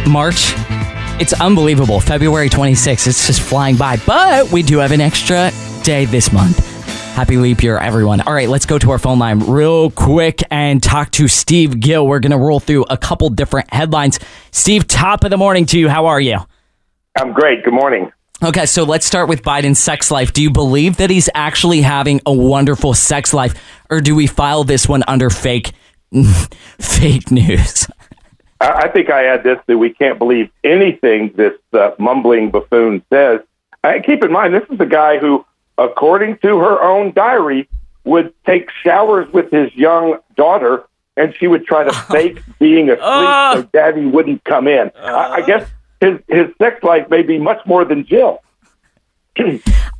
[0.07, 0.53] March?
[1.19, 1.99] It's unbelievable.
[1.99, 3.07] February 26th.
[3.07, 3.97] It's just flying by.
[4.05, 5.51] But we do have an extra
[5.83, 6.59] day this month.
[7.13, 8.21] Happy leap year, everyone.
[8.21, 12.07] All right, let's go to our phone line real quick and talk to Steve Gill.
[12.07, 14.19] We're going to roll through a couple different headlines.
[14.51, 15.87] Steve, top of the morning to you.
[15.87, 16.39] How are you?
[17.15, 17.63] I'm great.
[17.63, 18.11] Good morning.
[18.43, 20.33] Okay, so let's start with Biden's sex life.
[20.33, 23.53] Do you believe that he's actually having a wonderful sex life,
[23.91, 25.71] or do we file this one under fake,
[26.79, 27.87] fake news?
[28.63, 33.03] I I think I add this that we can't believe anything this uh, mumbling buffoon
[33.11, 33.41] says.
[33.83, 35.45] Uh, keep in mind, this is a guy who,
[35.77, 37.67] according to her own diary,
[38.05, 40.85] would take showers with his young daughter,
[41.17, 44.91] and she would try to fake being asleep so daddy wouldn't come in.
[44.97, 48.41] I, I guess his his sex life may be much more than Jill.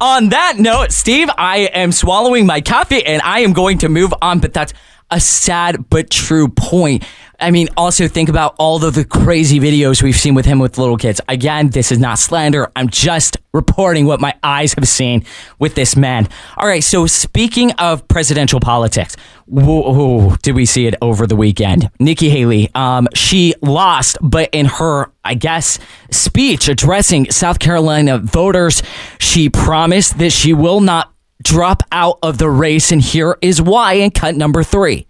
[0.01, 4.13] On that note, Steve, I am swallowing my coffee and I am going to move
[4.21, 4.73] on, but that's
[5.09, 7.03] a sad but true point.
[7.39, 10.77] I mean, also think about all of the crazy videos we've seen with him with
[10.77, 11.19] little kids.
[11.27, 12.71] Again, this is not slander.
[12.75, 15.25] I'm just reporting what my eyes have seen
[15.59, 16.27] with this man.
[16.57, 19.15] All right, so speaking of presidential politics,
[19.45, 21.89] whoa, did we see it over the weekend?
[21.99, 25.79] Nikki Haley, um, she lost, but in her, I guess,
[26.11, 28.81] speech addressing South Carolina voters,
[29.19, 31.13] she promised that she will not
[31.43, 35.07] drop out of the race, and here is why in cut number three.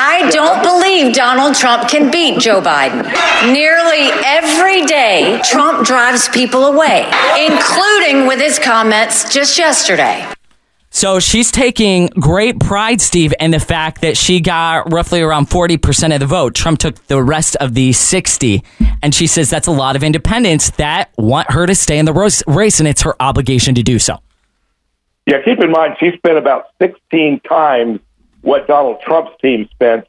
[0.00, 3.02] I don't believe Donald Trump can beat Joe Biden.
[3.52, 7.04] Nearly every day, Trump drives people away,
[7.36, 10.24] including with his comments just yesterday.
[10.90, 16.14] So she's taking great pride, Steve, in the fact that she got roughly around 40%
[16.14, 16.54] of the vote.
[16.54, 18.62] Trump took the rest of the 60.
[19.02, 22.12] And she says that's a lot of independents that want her to stay in the
[22.46, 24.18] race, and it's her obligation to do so.
[25.26, 27.98] Yeah, keep in mind she spent about 16 times
[28.42, 30.06] what Donald Trump's team spent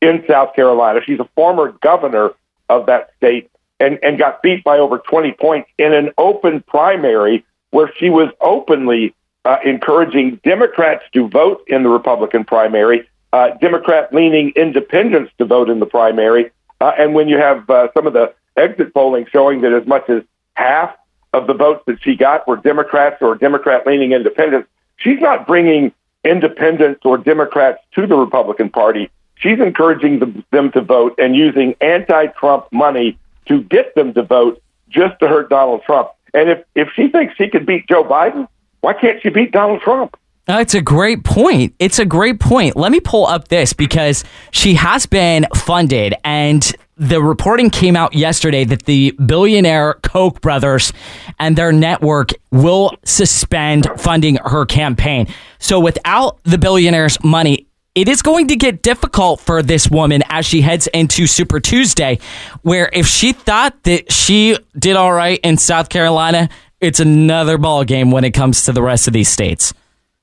[0.00, 1.00] in South Carolina.
[1.04, 2.30] She's a former governor
[2.68, 7.44] of that state and, and got beat by over 20 points in an open primary
[7.70, 9.14] where she was openly
[9.44, 15.68] uh, encouraging Democrats to vote in the Republican primary, uh, Democrat leaning independents to vote
[15.68, 16.50] in the primary.
[16.80, 20.08] Uh, and when you have uh, some of the exit polling showing that as much
[20.08, 20.22] as
[20.54, 20.94] half
[21.32, 25.92] of the votes that she got were Democrats or Democrat leaning independents, she's not bringing
[26.24, 29.10] independents or Democrats to the Republican Party.
[29.36, 34.22] She's encouraging them, them to vote and using anti Trump money to get them to
[34.22, 36.10] vote just to hurt Donald Trump.
[36.34, 38.46] And if, if she thinks she can beat Joe Biden,
[38.80, 40.16] why can't she beat Donald Trump?
[40.44, 41.74] That's a great point.
[41.78, 42.76] It's a great point.
[42.76, 48.14] Let me pull up this because she has been funded, and the reporting came out
[48.14, 50.92] yesterday that the billionaire Koch brothers
[51.40, 55.26] and their network will suspend funding her campaign.
[55.58, 60.46] So, without the billionaire's money, it is going to get difficult for this woman as
[60.46, 62.20] she heads into Super Tuesday,
[62.62, 66.48] where if she thought that she did all right in South Carolina,
[66.80, 69.74] it's another ball game when it comes to the rest of these states.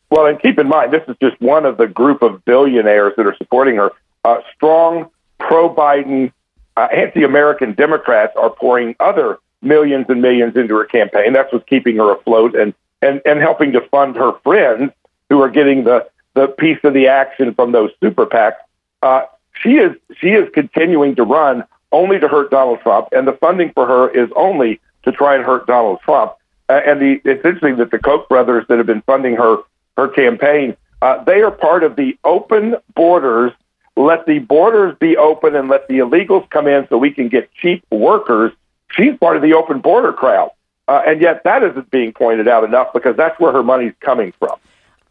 [0.10, 3.28] Well, and keep in mind, this is just one of the group of billionaires that
[3.28, 3.92] are supporting her.
[4.24, 5.10] Uh, strong
[5.40, 6.32] pro Biden,
[6.80, 11.34] uh, anti American Democrats are pouring other millions and millions into her campaign.
[11.34, 14.94] That's what's keeping her afloat and, and, and helping to fund her friends
[15.30, 18.56] who are getting the, the piece of the action from those super PACs.
[19.04, 19.24] Uh,
[19.62, 23.72] she is she is continuing to run only to hurt Donald Trump, and the funding
[23.74, 26.32] for her is only to try and hurt Donald Trump.
[26.70, 29.58] Uh, and the, it's interesting that the Koch brothers that have been funding her
[29.98, 33.52] her campaign, uh, they are part of the Open Borders
[34.00, 37.52] let the borders be open and let the illegals come in so we can get
[37.54, 38.54] cheap workers.
[38.92, 40.52] She's part of the open border crowd.
[40.88, 44.34] Uh, and yet that isn't being pointed out enough because that's where her money's coming
[44.40, 44.58] from.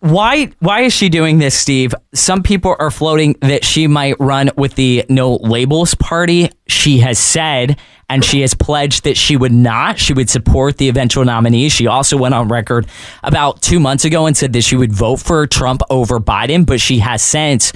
[0.00, 1.92] Why why is she doing this, Steve?
[2.14, 6.50] Some people are floating that she might run with the No Labels party.
[6.68, 7.78] She has said
[8.08, 9.98] and she has pledged that she would not.
[9.98, 11.68] She would support the eventual nominee.
[11.68, 12.86] She also went on record
[13.22, 16.80] about 2 months ago and said that she would vote for Trump over Biden, but
[16.80, 17.72] she has since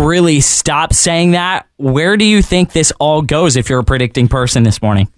[0.00, 1.66] really stop saying that.
[1.76, 5.08] Where do you think this all goes if you're a predicting person this morning?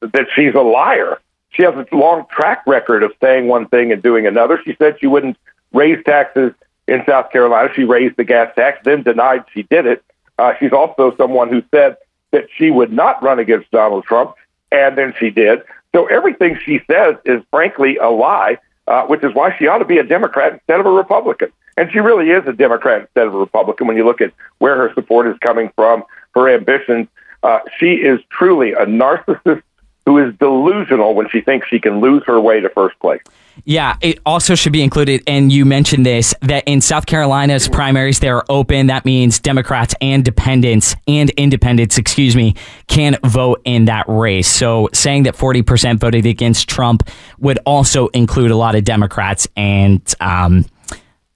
[0.00, 1.20] That she's a liar.
[1.50, 4.60] She has a long track record of saying one thing and doing another.
[4.64, 5.36] She said she wouldn't
[5.72, 6.52] raise taxes
[6.88, 7.68] in South Carolina.
[7.74, 10.04] She raised the gas tax, then denied she did it.
[10.38, 11.96] Uh, she's also someone who said
[12.32, 14.34] that she would not run against Donald Trump,
[14.70, 15.62] and then she did.
[15.94, 19.84] So everything she says is frankly a lie, uh, which is why she ought to
[19.84, 21.52] be a Democrat instead of a Republican.
[21.76, 24.76] And she really is a Democrat instead of a Republican when you look at where
[24.76, 26.04] her support is coming from,
[26.34, 27.08] her ambitions.
[27.42, 29.62] Uh, she is truly a narcissist
[30.04, 33.22] who is delusional when she thinks she can lose her way to first place.
[33.64, 38.18] Yeah, it also should be included, and you mentioned this that in South Carolina's primaries
[38.18, 38.86] they are open.
[38.86, 42.54] That means Democrats and dependents and independents, excuse me,
[42.88, 44.48] can vote in that race.
[44.48, 47.08] So saying that forty percent voted against Trump
[47.38, 50.64] would also include a lot of Democrats and um,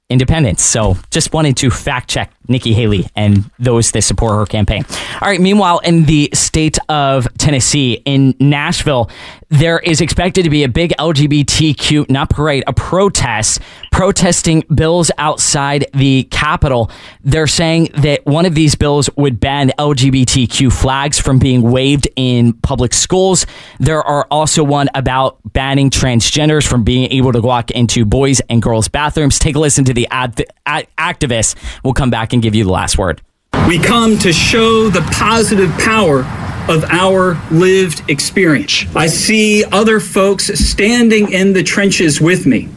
[0.09, 0.63] independents.
[0.63, 4.85] So just wanted to fact check Nikki Haley and those that support her campaign.
[5.21, 5.41] All right.
[5.41, 9.11] Meanwhile, in the state of Tennessee, in Nashville,
[9.49, 13.61] there is expected to be a big LGBTQ, not parade, a protest
[13.97, 16.91] protesting bills outside the Capitol.
[17.25, 22.53] They're saying that one of these bills would ban LGBTQ flags from being waved in
[22.53, 23.47] public schools.
[23.81, 28.61] There are also one about banning transgenders from being able to walk into boys and
[28.61, 29.39] girls' bathrooms.
[29.39, 31.57] Take a listen to the ad- ad- activists.
[31.83, 33.23] We'll come back and give you the last word.
[33.67, 36.21] We come to show the positive power
[36.69, 38.85] of our lived experience.
[38.95, 42.69] I see other folks standing in the trenches with me,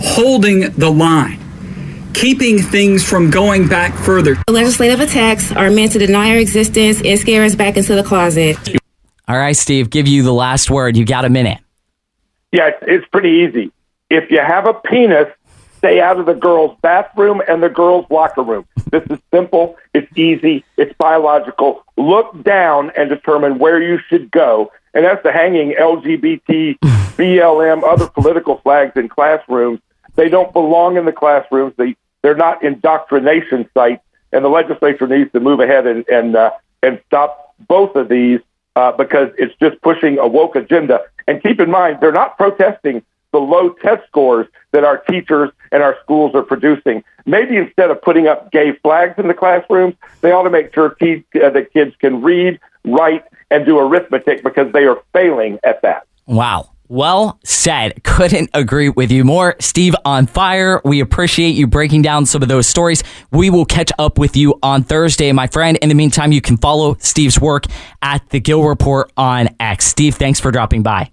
[0.00, 1.38] holding the line,
[2.14, 4.36] keeping things from going back further.
[4.46, 8.02] The Legislative attacks are meant to deny our existence and scare us back into the
[8.02, 8.56] closet.
[9.28, 10.96] All right, Steve, give you the last word.
[10.96, 11.58] You got a minute.
[12.52, 13.72] Yeah, it's pretty easy.
[14.08, 15.28] If you have a penis,
[15.78, 18.66] stay out of the girls' bathroom and the girls' locker room.
[18.90, 21.84] This is simple, it's easy, it's biological.
[21.96, 24.70] Look down and determine where you should go.
[24.96, 29.78] And that's the hanging LGBT, BLM, other political flags in classrooms.
[30.14, 31.74] They don't belong in the classrooms.
[31.76, 34.02] They they're not indoctrination sites.
[34.32, 38.40] And the legislature needs to move ahead and and uh, and stop both of these
[38.74, 41.00] uh, because it's just pushing a woke agenda.
[41.28, 45.82] And keep in mind, they're not protesting the low test scores that our teachers and
[45.82, 47.04] our schools are producing.
[47.26, 50.90] Maybe instead of putting up gay flags in the classrooms, they ought to make sure
[50.90, 55.82] te- uh, that kids can read, write, and do arithmetic because they are failing at
[55.82, 56.06] that.
[56.26, 56.70] Wow.
[56.88, 58.02] Well said.
[58.04, 59.56] Couldn't agree with you more.
[59.58, 60.80] Steve on fire.
[60.84, 63.02] We appreciate you breaking down some of those stories.
[63.32, 65.76] We will catch up with you on Thursday, my friend.
[65.82, 67.64] In the meantime, you can follow Steve's work
[68.02, 69.86] at the Gill Report on X.
[69.86, 71.10] Steve, thanks for dropping by.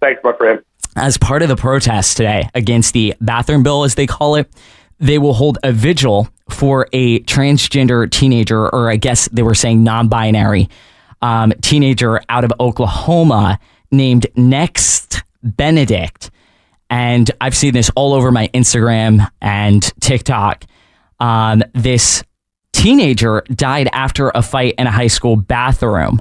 [0.00, 0.62] Thanks, my friend.
[0.94, 4.52] As part of the protest today against the bathroom bill, as they call it,
[5.00, 9.82] they will hold a vigil for a transgender teenager, or I guess they were saying
[9.82, 10.68] non binary
[11.22, 13.58] um, teenager out of Oklahoma
[13.90, 15.08] named Nex
[15.42, 16.30] Benedict.
[16.90, 20.64] And I've seen this all over my Instagram and TikTok.
[21.20, 22.22] Um, this
[22.72, 26.20] teenager died after a fight in a high school bathroom.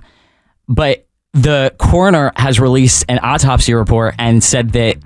[0.68, 4.98] But the coroner has released an autopsy report and said that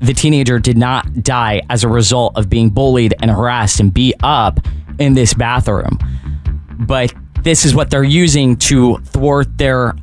[0.00, 4.16] the teenager did not die as a result of being bullied and harassed and beat
[4.22, 4.60] up
[4.98, 5.98] in this bathroom.
[6.80, 7.14] But
[7.44, 9.94] this is what they're using to thwart their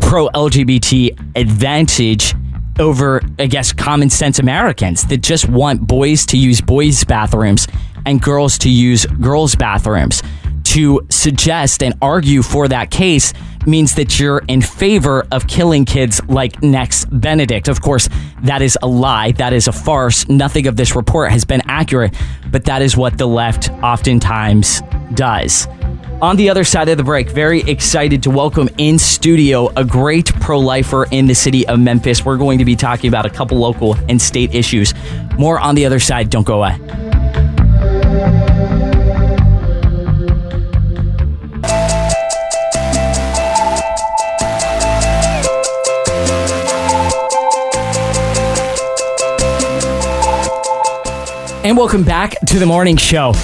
[0.00, 2.34] pro LGBT advantage
[2.78, 7.68] over, I guess, common sense Americans that just want boys to use boys' bathrooms
[8.06, 10.22] and girls to use girls' bathrooms.
[10.64, 13.32] To suggest and argue for that case
[13.66, 17.68] means that you're in favor of killing kids like Nex Benedict.
[17.68, 18.08] Of course,
[18.42, 19.32] that is a lie.
[19.32, 20.28] That is a farce.
[20.28, 22.14] Nothing of this report has been accurate,
[22.50, 24.82] but that is what the left oftentimes
[25.14, 25.66] does.
[26.22, 30.32] On the other side of the break, very excited to welcome in studio a great
[30.40, 32.24] pro lifer in the city of Memphis.
[32.24, 34.94] We're going to be talking about a couple local and state issues.
[35.38, 36.30] More on the other side.
[36.30, 36.78] Don't go away.
[51.62, 53.34] And welcome back to the morning show.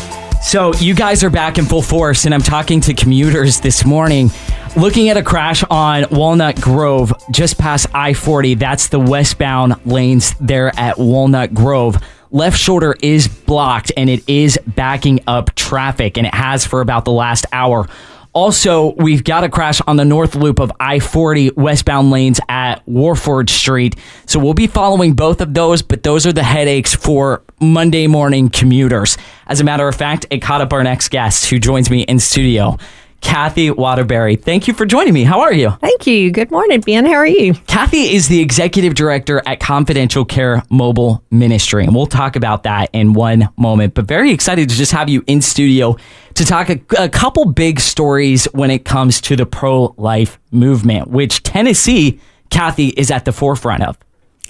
[0.42, 4.30] So, you guys are back in full force, and I'm talking to commuters this morning
[4.76, 8.54] looking at a crash on Walnut Grove just past I 40.
[8.56, 11.96] That's the westbound lanes there at Walnut Grove.
[12.32, 17.04] Left shoulder is blocked and it is backing up traffic, and it has for about
[17.04, 17.88] the last hour.
[18.34, 22.86] Also, we've got a crash on the north loop of I 40 westbound lanes at
[22.88, 23.94] Warford Street.
[24.26, 28.48] So we'll be following both of those, but those are the headaches for Monday morning
[28.48, 29.18] commuters.
[29.46, 32.18] As a matter of fact, it caught up our next guest who joins me in
[32.18, 32.78] studio.
[33.22, 34.36] Kathy Waterbury.
[34.36, 35.24] Thank you for joining me.
[35.24, 35.70] How are you?
[35.80, 36.30] Thank you.
[36.30, 37.06] Good morning, Ben.
[37.06, 37.54] How are you?
[37.66, 42.90] Kathy is the executive director at Confidential Care Mobile Ministry, and we'll talk about that
[42.92, 43.94] in one moment.
[43.94, 45.96] But very excited to just have you in studio
[46.34, 51.08] to talk a, a couple big stories when it comes to the pro life movement,
[51.08, 52.20] which Tennessee,
[52.50, 53.96] Kathy, is at the forefront of.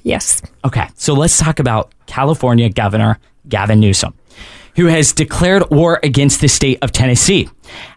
[0.02, 0.42] Yes.
[0.64, 4.14] Okay, so let's talk about California Governor Gavin Newsom
[4.76, 7.48] who has declared war against the state of Tennessee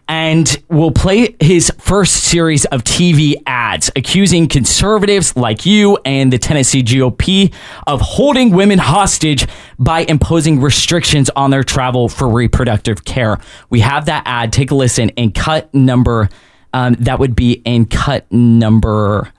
[0.08, 6.38] and will play his first series of TV ads accusing conservatives like you and the
[6.38, 7.52] Tennessee GOP
[7.86, 9.46] of holding women hostage
[9.78, 13.38] by imposing restrictions on their travel for reproductive care.
[13.70, 14.52] We have that ad.
[14.52, 16.28] Take a listen and cut number.
[16.72, 19.32] Um, that would be in cut number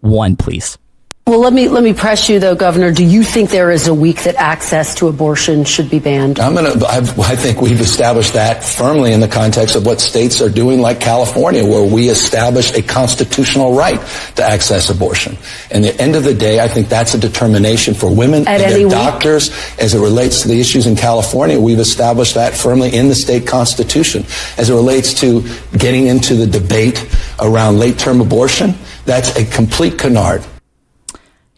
[0.00, 0.78] one, please.
[1.24, 2.90] Well, let me let me press you though, Governor.
[2.90, 6.40] Do you think there is a week that access to abortion should be banned?
[6.40, 6.84] I'm gonna.
[6.84, 10.80] I've, I think we've established that firmly in the context of what states are doing,
[10.80, 14.00] like California, where we establish a constitutional right
[14.34, 15.38] to access abortion.
[15.70, 18.60] And at the end of the day, I think that's a determination for women At
[18.60, 18.90] and their week?
[18.90, 21.58] doctors as it relates to the issues in California.
[21.58, 24.24] We've established that firmly in the state constitution.
[24.58, 25.42] As it relates to
[25.78, 27.08] getting into the debate
[27.40, 28.74] around late-term abortion,
[29.06, 30.44] that's a complete canard.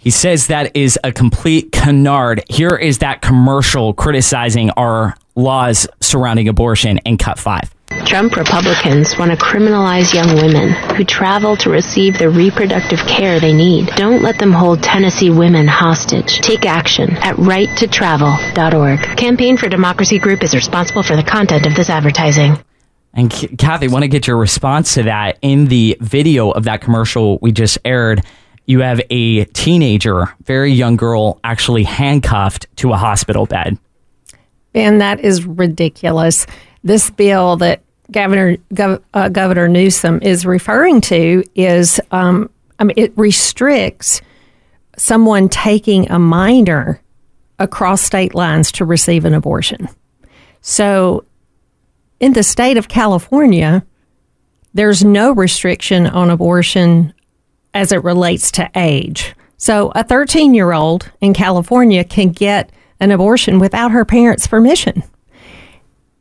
[0.04, 2.44] He says that is a complete canard.
[2.50, 7.74] Here is that commercial criticizing our laws surrounding abortion in cut five.
[8.04, 13.54] Trump Republicans want to criminalize young women who travel to receive the reproductive care they
[13.54, 13.86] need.
[13.96, 16.38] Don't let them hold Tennessee women hostage.
[16.40, 19.16] Take action at righttotravel.org.
[19.16, 22.62] Campaign for Democracy Group is responsible for the content of this advertising.
[23.14, 25.38] And Kathy, want to get your response to that.
[25.40, 28.22] In the video of that commercial we just aired,
[28.66, 33.78] you have a teenager, very young girl, actually handcuffed to a hospital bed.
[34.72, 36.46] Ben, that is ridiculous.
[36.82, 42.94] This bill that Governor Gov, uh, Governor Newsom is referring to is, um, I mean,
[42.96, 44.20] it restricts
[44.96, 47.00] someone taking a minor
[47.58, 49.88] across state lines to receive an abortion.
[50.60, 51.24] So,
[52.20, 53.84] in the state of California,
[54.72, 57.12] there's no restriction on abortion
[57.74, 59.34] as it relates to age.
[59.56, 62.70] So, a 13 year old in California can get
[63.00, 65.02] an abortion without her parents' permission.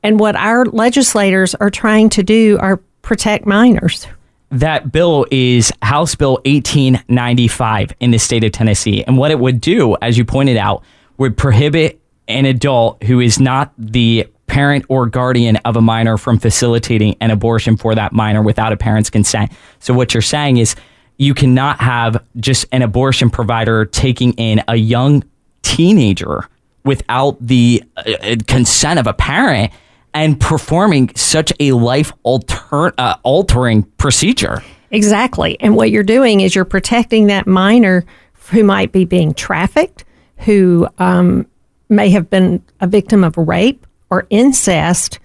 [0.02, 4.08] And what our legislators are trying to do are protect minors.
[4.50, 9.04] That bill is House Bill 1895 in the state of Tennessee.
[9.04, 10.84] And what it would do, as you pointed out,
[11.18, 16.38] would prohibit an adult who is not the parent or guardian of a minor from
[16.38, 19.52] facilitating an abortion for that minor without a parent's consent.
[19.80, 20.76] So, what you're saying is
[21.18, 25.24] you cannot have just an abortion provider taking in a young
[25.62, 26.48] teenager
[26.84, 29.72] without the uh, uh, consent of a parent
[30.14, 34.62] and performing such a life alter- uh, altering procedure.
[34.92, 35.58] Exactly.
[35.60, 38.06] And what you're doing is you're protecting that minor
[38.52, 40.06] who might be being trafficked,
[40.38, 41.48] who um,
[41.90, 45.20] may have been a victim of rape or incest,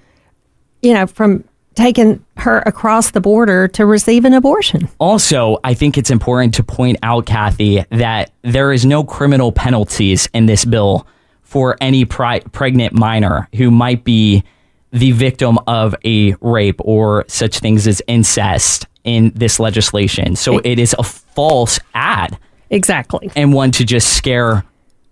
[0.81, 1.45] you know, from
[1.79, 4.89] taking her across the border to receive an abortion.
[4.99, 10.29] Also, I think it's important to point out, Kathy, that there is no criminal penalties
[10.35, 11.07] in this bill
[11.43, 14.43] for any pri- pregnant minor who might be
[14.91, 20.35] the victim of a rape or such things as incest in this legislation.
[20.35, 22.37] So it is a false ad.
[22.71, 23.31] Exactly.
[23.37, 24.65] And one to just scare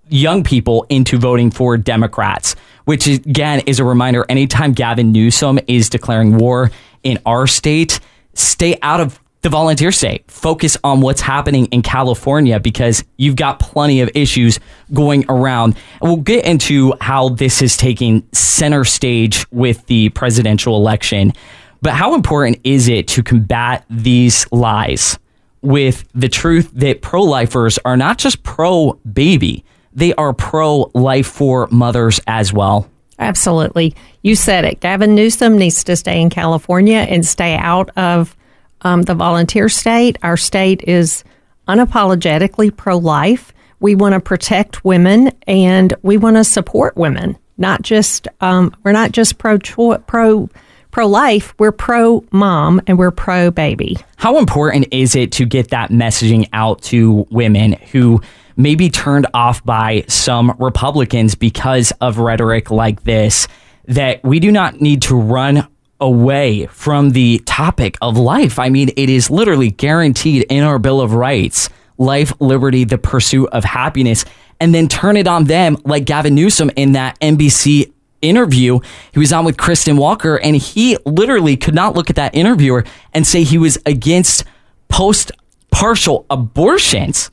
[0.09, 2.55] young people into voting for Democrats,
[2.85, 6.71] which again is a reminder anytime Gavin Newsom is declaring war
[7.03, 8.01] in our state,
[8.35, 10.29] stay out of the volunteer state.
[10.29, 14.59] Focus on what's happening in California because you've got plenty of issues
[14.93, 15.77] going around.
[16.03, 21.33] We'll get into how this is taking center stage with the presidential election.
[21.81, 25.17] But how important is it to combat these lies
[25.63, 29.65] with the truth that pro lifers are not just pro baby,
[29.97, 32.89] they are pro life for mothers as well?
[33.19, 33.95] Absolutely.
[34.23, 34.81] You said it.
[34.81, 38.37] Gavin Newsom needs to stay in California and stay out of
[38.83, 40.19] um, the volunteer state.
[40.23, 41.25] Our state is
[41.67, 43.53] unapologetically pro life.
[43.81, 47.37] We want to protect women and we want to support women.
[47.59, 50.49] not just um, we're not just pro pro
[50.91, 51.55] pro life.
[51.59, 53.99] We're pro mom and we're pro baby.
[54.17, 58.21] How important is it to get that messaging out to women who
[58.57, 63.49] may be turned off by some Republicans because of rhetoric like this?
[63.87, 65.69] That we do not need to run
[66.01, 68.59] away from the topic of life.
[68.59, 71.69] I mean, it is literally guaranteed in our Bill of Rights
[71.99, 74.25] life, liberty, the pursuit of happiness,
[74.61, 77.93] and then turn it on them like Gavin Newsom in that NBC
[78.23, 78.81] interview.
[79.13, 82.85] He was on with Kristen Welker, and he literally could not look at that interviewer
[83.13, 84.45] and say he was against
[84.89, 85.33] post
[85.71, 87.31] partial abortions.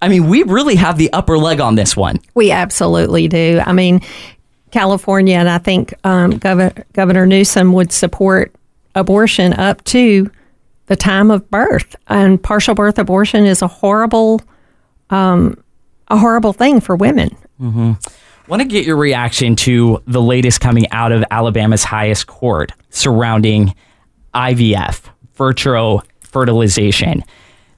[0.00, 2.20] I mean, we really have the upper leg on this one.
[2.34, 3.60] We absolutely do.
[3.64, 4.00] I mean,
[4.70, 8.54] California, and I think um, Gov- Governor Newsom would support
[8.94, 10.30] abortion up to
[10.86, 11.96] the time of birth.
[12.08, 14.40] And partial birth abortion is a horrible,
[15.10, 15.62] um,
[16.08, 17.36] a horrible thing for women.
[17.60, 17.92] Mm-hmm.
[18.48, 23.74] Want to get your reaction to the latest coming out of Alabama's highest court surrounding
[24.34, 25.02] IVF,
[25.34, 27.24] vitro fertilization.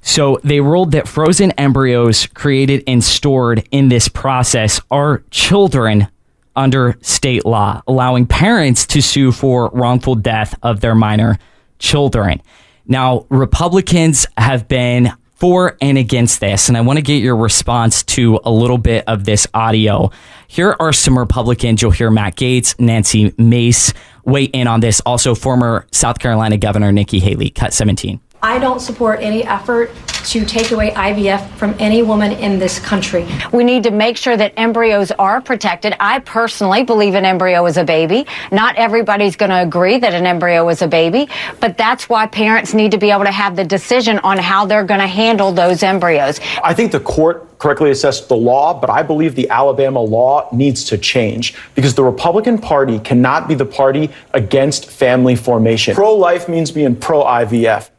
[0.02, 6.08] So they ruled that frozen embryos created and stored in this process are children
[6.56, 11.38] under state law, allowing parents to sue for wrongful death of their minor
[11.78, 12.42] children.
[12.86, 18.02] Now, Republicans have been for and against this, and I want to get your response
[18.02, 20.10] to a little bit of this audio.
[20.48, 21.80] Here are some Republicans.
[21.80, 23.94] You'll hear Matt Gaetz, Nancy Mace
[24.24, 25.00] weigh in on this.
[25.06, 28.20] Also, former South Carolina Governor Nikki Haley, cut 17.
[28.42, 29.90] I don't support any effort
[30.24, 33.26] to take away IVF from any woman in this country.
[33.52, 35.94] We need to make sure that embryos are protected.
[36.00, 38.26] I personally believe an embryo is a baby.
[38.50, 41.28] Not everybody's going to agree that an embryo is a baby,
[41.60, 44.84] but that's why parents need to be able to have the decision on how they're
[44.84, 46.40] going to handle those embryos.
[46.62, 50.84] I think the court correctly assessed the law, but I believe the Alabama law needs
[50.84, 55.94] to change because the Republican Party cannot be the party against family formation.
[55.94, 57.90] Pro life means being pro IVF.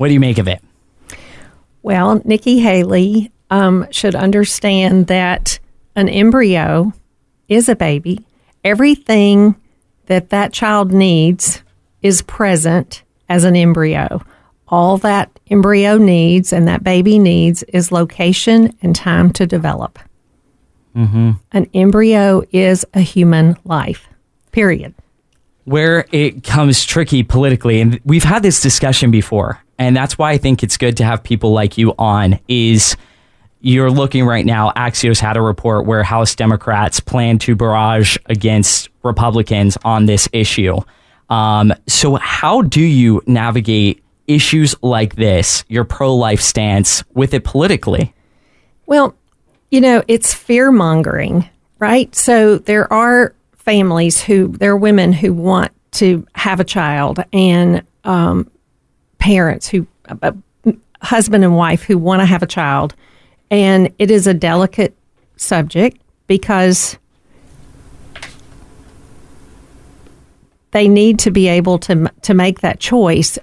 [0.00, 0.62] What do you make of it?
[1.82, 5.58] Well, Nikki Haley um, should understand that
[5.94, 6.94] an embryo
[7.48, 8.24] is a baby.
[8.64, 9.56] Everything
[10.06, 11.62] that that child needs
[12.00, 14.24] is present as an embryo.
[14.68, 19.98] All that embryo needs and that baby needs is location and time to develop.
[20.96, 21.32] Mm-hmm.
[21.52, 24.08] An embryo is a human life,
[24.50, 24.94] period.
[25.64, 30.38] Where it comes tricky politically, and we've had this discussion before, and that's why I
[30.38, 32.96] think it's good to have people like you on, is
[33.60, 38.90] you're looking right now, Axios had a report where House Democrats plan to barrage against
[39.02, 40.76] Republicans on this issue.
[41.30, 47.44] Um, so, how do you navigate issues like this, your pro life stance, with it
[47.44, 48.14] politically?
[48.84, 49.14] Well,
[49.70, 51.48] you know, it's fear mongering,
[51.78, 52.14] right?
[52.14, 57.82] So, there are families who, there are women who want to have a child and
[58.04, 58.50] um,
[59.20, 59.86] parents who,
[60.22, 60.32] uh,
[61.02, 62.94] husband and wife who want to have a child.
[63.50, 64.96] And it is a delicate
[65.36, 66.98] subject because
[70.72, 73.38] they need to be able to to make that choice,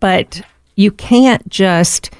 [0.00, 0.42] but
[0.76, 2.10] you can't just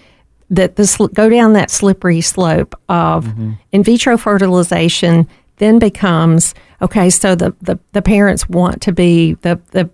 [0.51, 3.52] that this go down that slippery slope of mm-hmm.
[3.73, 5.28] in vitro fertilization
[5.59, 9.90] then becomes okay so the, the the parents want to be the the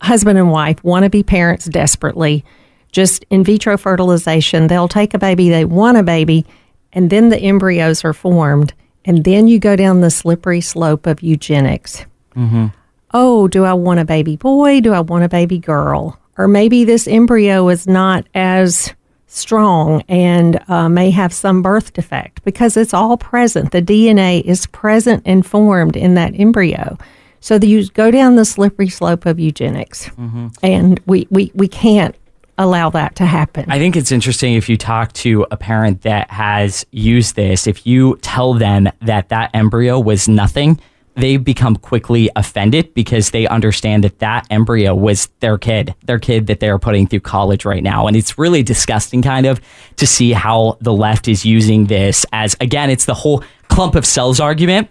[0.00, 2.44] husband and wife want to be parents desperately
[2.92, 6.44] just in vitro fertilization they'll take a baby they want a baby
[6.92, 8.72] and then the embryos are formed
[9.04, 12.04] and then you go down the slippery slope of eugenics
[12.34, 12.66] mm-hmm.
[13.12, 16.84] oh do i want a baby boy do i want a baby girl or maybe
[16.84, 18.94] this embryo is not as
[19.30, 23.70] strong and uh, may have some birth defect because it's all present.
[23.70, 26.98] The DNA is present and formed in that embryo.
[27.40, 30.48] So the, you go down the slippery slope of eugenics, mm-hmm.
[30.62, 32.14] and we, we, we can't
[32.58, 33.64] allow that to happen.
[33.70, 37.86] I think it's interesting if you talk to a parent that has used this, if
[37.86, 40.78] you tell them that that embryo was nothing,
[41.16, 46.46] they become quickly offended because they understand that that embryo was their kid, their kid
[46.46, 48.06] that they're putting through college right now.
[48.06, 49.60] And it's really disgusting, kind of,
[49.96, 54.04] to see how the left is using this as, again, it's the whole clump of
[54.04, 54.88] cells argument.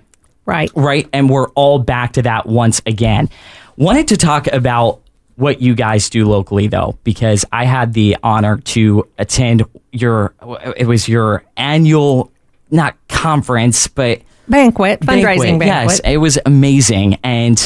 [0.49, 0.71] Right.
[0.75, 1.07] Right.
[1.13, 3.29] And we're all back to that once again.
[3.77, 5.01] Wanted to talk about
[5.35, 9.63] what you guys do locally, though, because I had the honor to attend
[9.93, 10.33] your,
[10.75, 12.31] it was your annual,
[12.71, 15.65] not conference, but banquet, fundraising banquet.
[15.65, 17.19] Yes, it was amazing.
[17.23, 17.65] And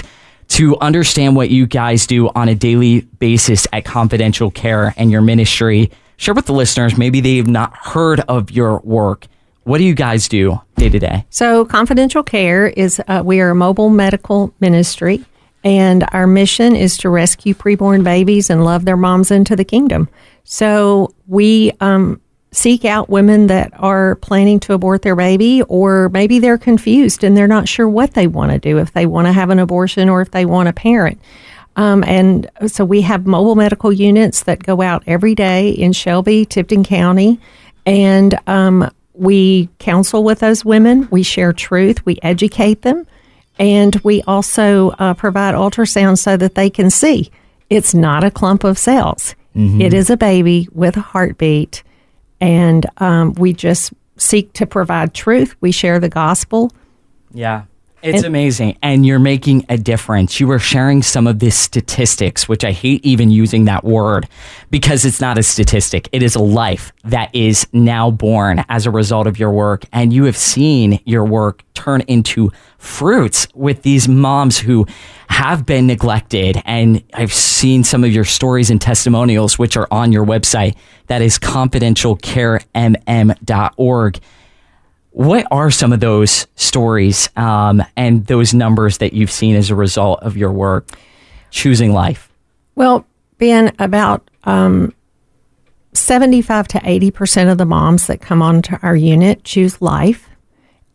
[0.49, 5.21] to understand what you guys do on a daily basis at Confidential Care and your
[5.21, 9.25] ministry, share with the listeners, maybe they've not heard of your work.
[9.63, 11.25] What do you guys do day to day?
[11.29, 15.23] So, Confidential Care is uh, we are a mobile medical ministry,
[15.63, 20.09] and our mission is to rescue preborn babies and love their moms into the kingdom.
[20.43, 22.19] So, we um,
[22.51, 27.37] seek out women that are planning to abort their baby, or maybe they're confused and
[27.37, 30.09] they're not sure what they want to do if they want to have an abortion
[30.09, 31.19] or if they want a parent.
[31.75, 36.45] Um, and so we have mobile medical units that go out every day in Shelby,
[36.45, 37.39] Tipton County,
[37.85, 41.07] and um, we counsel with those women.
[41.11, 42.05] We share truth.
[42.05, 43.05] We educate them,
[43.59, 47.31] and we also uh, provide ultrasound so that they can see
[47.69, 49.35] it's not a clump of cells.
[49.55, 49.81] Mhm.
[49.81, 51.83] It is a baby with a heartbeat,
[52.41, 55.55] and um, we just seek to provide truth.
[55.61, 56.71] We share the gospel.
[57.33, 57.63] Yeah.
[58.03, 58.75] It's And- amazing.
[58.83, 60.41] And you're making a difference.
[60.41, 64.27] You were sharing some of the statistics, which I hate even using that word
[64.69, 66.09] because it's not a statistic.
[66.11, 69.85] It is a life that is now born as a result of your work.
[69.93, 74.85] And you have seen your work turn into fruits with these moms who
[75.29, 76.61] have been neglected.
[76.65, 80.75] And I've seen some of your stories and testimonials, which are on your website.
[81.07, 84.19] That is confidentialcaremm.org.
[85.13, 89.75] What are some of those stories um, and those numbers that you've seen as a
[89.75, 90.89] result of your work
[91.51, 92.31] choosing life?
[92.75, 93.05] Well,
[93.37, 94.91] Ben, about um,
[95.93, 100.27] 75 to 80% of the moms that come onto our unit choose life.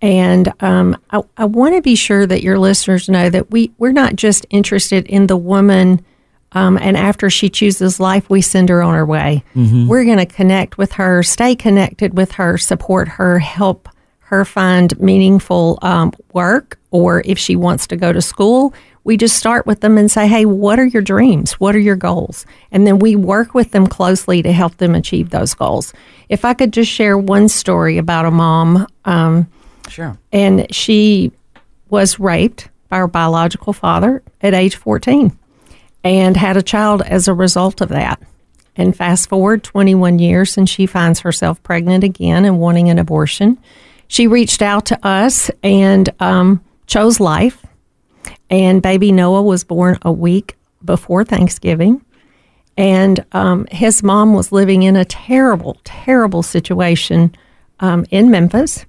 [0.03, 3.93] And um, I, I want to be sure that your listeners know that we, we're
[3.93, 6.05] not just interested in the woman.
[6.53, 9.45] Um, and after she chooses life, we send her on her way.
[9.55, 9.87] Mhm.
[9.87, 13.89] We're going to connect with her, stay connected with her, support her, help
[14.29, 18.75] her find meaningful um, work, or if she wants to go to school,
[19.05, 21.53] we just start with them and say, Hey, what are your dreams?
[21.55, 22.45] What are your goals?
[22.71, 25.95] And then we work with them closely to help them achieve those goals.
[26.29, 29.47] If I could just share one story about a mom, um,
[29.89, 30.19] Sure.
[30.31, 31.33] and she
[31.89, 35.37] was raped by her biological father at age 14
[36.05, 38.21] and had a child as a result of that.
[38.77, 43.59] And fast forward 21 years, and she finds herself pregnant again and wanting an abortion.
[44.09, 47.65] She reached out to us and um, chose life.
[48.51, 52.05] And baby Noah was born a week before Thanksgiving.
[52.77, 57.35] And um, his mom was living in a terrible, terrible situation
[57.81, 58.87] um, in Memphis.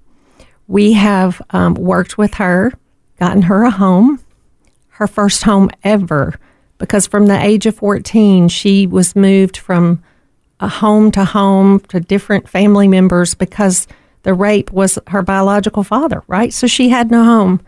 [0.68, 2.72] We have um, worked with her,
[3.20, 4.20] gotten her a home,
[4.90, 6.40] her first home ever,
[6.78, 10.04] because from the age of 14, she was moved from
[10.60, 13.88] a home to home to different family members because
[14.24, 16.54] the rape was her biological father, right?
[16.54, 17.62] So she had no home.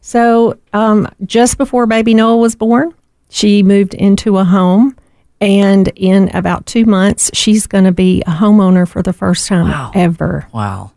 [0.00, 2.94] So um, just before baby Noah was born,
[3.28, 4.96] she moved into a home.
[5.40, 9.90] And in about two months, she's going to be a homeowner for the first time
[9.94, 10.48] ever.
[10.54, 10.92] Wow.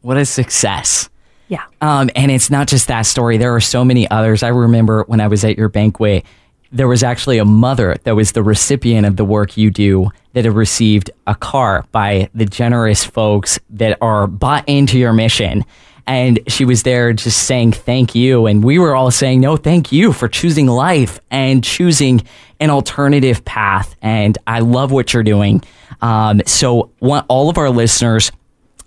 [0.00, 1.08] What a success.
[1.48, 1.62] Yeah.
[1.80, 3.36] Um, and it's not just that story.
[3.36, 4.42] There are so many others.
[4.42, 6.26] I remember when I was at your banquet,
[6.72, 10.44] there was actually a mother that was the recipient of the work you do that
[10.44, 15.64] had received a car by the generous folks that are bought into your mission.
[16.06, 18.46] And she was there just saying thank you.
[18.46, 22.22] And we were all saying, no, thank you for choosing life and choosing
[22.60, 23.96] an alternative path.
[24.02, 25.62] And I love what you're doing.
[26.00, 28.30] Um, so, want all of our listeners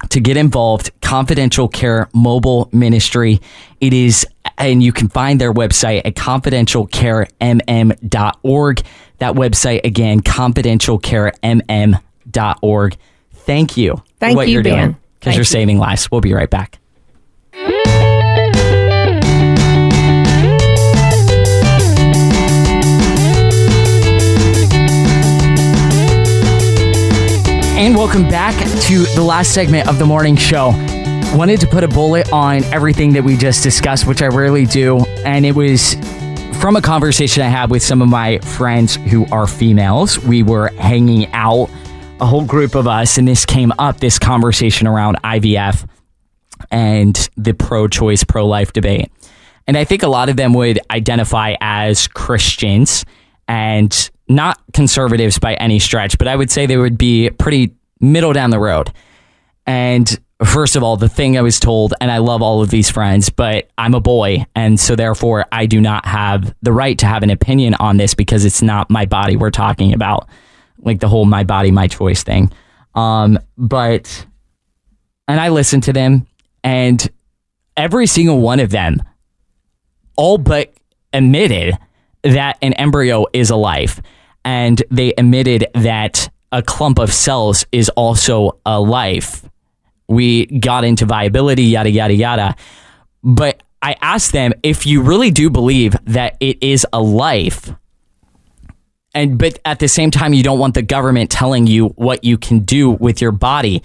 [0.10, 3.42] to get involved confidential care mobile ministry
[3.82, 4.26] it is
[4.60, 8.82] and you can find their website at confidentialcaremm.org
[9.18, 12.98] that website again confidentialcaremm.org
[13.34, 14.78] thank you Thank for what you, you're Ben.
[14.92, 15.46] doing because you're you.
[15.46, 16.80] saving lives we'll be right back
[27.80, 28.56] And welcome back
[28.88, 30.72] to the last segment of the morning show.
[31.36, 34.98] Wanted to put a bullet on everything that we just discussed, which I rarely do.
[35.24, 35.94] And it was
[36.60, 40.20] from a conversation I had with some of my friends who are females.
[40.20, 41.70] We were hanging out,
[42.20, 45.88] a whole group of us, and this came up this conversation around IVF
[46.72, 49.10] and the pro choice, pro life debate.
[49.66, 53.06] And I think a lot of them would identify as Christians
[53.48, 58.34] and not conservatives by any stretch, but I would say they would be pretty middle
[58.34, 58.92] down the road.
[59.66, 62.90] And first of all, the thing I was told, and I love all of these
[62.90, 64.46] friends, but I'm a boy.
[64.56, 68.14] And so therefore, I do not have the right to have an opinion on this
[68.14, 70.30] because it's not my body we're talking about,
[70.80, 72.52] like the whole my body, my choice thing.
[72.96, 74.26] Um, but,
[75.28, 76.26] and I listened to them,
[76.64, 77.10] and
[77.76, 79.02] every single one of them
[80.16, 80.74] all but
[81.14, 81.78] admitted
[82.24, 84.02] that an embryo is a life.
[84.44, 89.46] And they admitted that a clump of cells is also a life.
[90.10, 92.56] We got into viability, yada, yada, yada.
[93.24, 97.72] But I asked them if you really do believe that it is a life,
[99.14, 102.38] and but at the same time, you don't want the government telling you what you
[102.38, 103.84] can do with your body.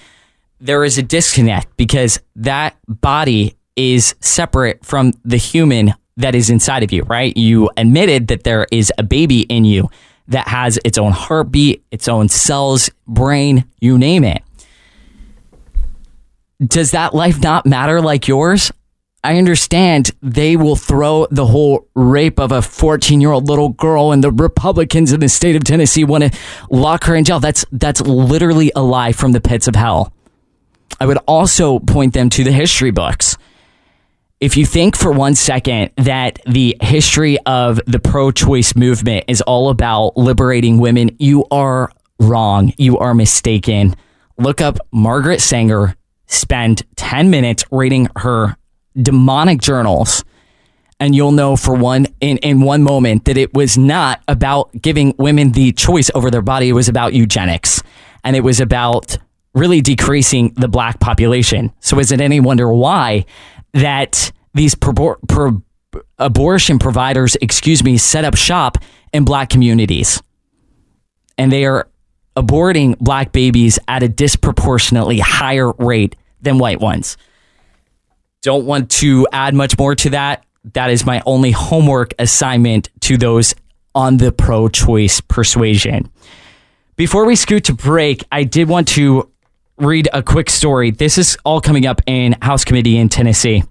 [0.60, 6.82] There is a disconnect because that body is separate from the human that is inside
[6.82, 7.36] of you, right?
[7.36, 9.90] You admitted that there is a baby in you
[10.28, 14.42] that has its own heartbeat, its own cells, brain, you name it.
[16.64, 18.72] Does that life not matter like yours?
[19.24, 24.12] I understand they will throw the whole rape of a 14 year old little girl
[24.12, 26.38] and the Republicans in the state of Tennessee want to
[26.70, 27.40] lock her in jail.
[27.40, 30.12] That's, that's literally a lie from the pits of hell.
[31.00, 33.36] I would also point them to the history books.
[34.40, 39.40] If you think for one second that the history of the pro choice movement is
[39.40, 42.74] all about liberating women, you are wrong.
[42.76, 43.94] You are mistaken.
[44.36, 48.56] Look up Margaret Sanger, spend 10 minutes reading her
[49.00, 50.24] demonic journals
[51.00, 55.14] and you'll know for one in, in one moment that it was not about giving
[55.18, 56.68] women the choice over their body.
[56.68, 57.82] It was about eugenics
[58.22, 59.18] and it was about
[59.54, 61.72] really decreasing the black population.
[61.80, 63.26] So is it any wonder why
[63.72, 65.62] that these pro- pro-
[66.18, 68.78] abortion providers excuse me set up shop
[69.12, 70.22] in black communities?
[71.36, 71.88] And they are
[72.36, 77.16] aborting black babies at a disproportionately higher rate than white ones
[78.44, 80.44] don't want to add much more to that.
[80.74, 83.54] That is my only homework assignment to those
[83.94, 86.10] on the pro choice persuasion.
[86.96, 89.30] Before we scoot to break, I did want to
[89.78, 90.90] read a quick story.
[90.90, 93.64] This is all coming up in House Committee in Tennessee.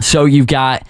[0.00, 0.86] So you've got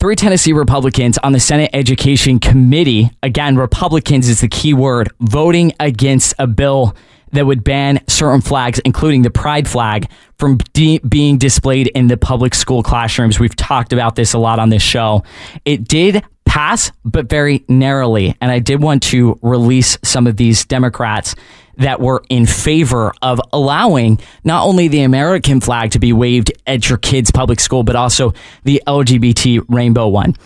[0.00, 3.10] three Tennessee Republicans on the Senate Education Committee.
[3.22, 6.96] Again, Republicans is the key word, voting against a bill
[7.32, 12.16] that would ban certain flags, including the pride flag, from de- being displayed in the
[12.16, 13.38] public school classrooms.
[13.38, 15.22] We've talked about this a lot on this show.
[15.66, 18.34] It did pass, but very narrowly.
[18.40, 21.34] And I did want to release some of these Democrats
[21.80, 26.88] that were in favor of allowing not only the American flag to be waved at
[26.88, 28.32] your kid's public school, but also
[28.64, 30.36] the LGBT rainbow one.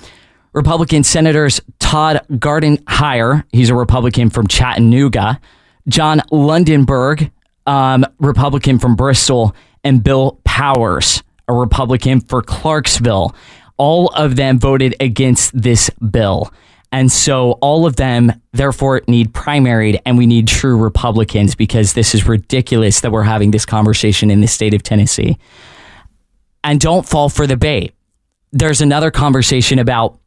[0.52, 5.40] Republican Senators Todd Gardenhire, he's a Republican from Chattanooga,
[5.88, 7.30] John Lundenberg,
[7.66, 13.34] um, Republican from Bristol, and Bill Powers, a Republican for Clarksville.
[13.76, 16.52] All of them voted against this bill.
[16.94, 22.14] And so all of them, therefore, need primaried, and we need true Republicans because this
[22.14, 25.36] is ridiculous that we're having this conversation in the state of Tennessee.
[26.62, 27.94] And don't fall for the bait.
[28.52, 30.20] There's another conversation about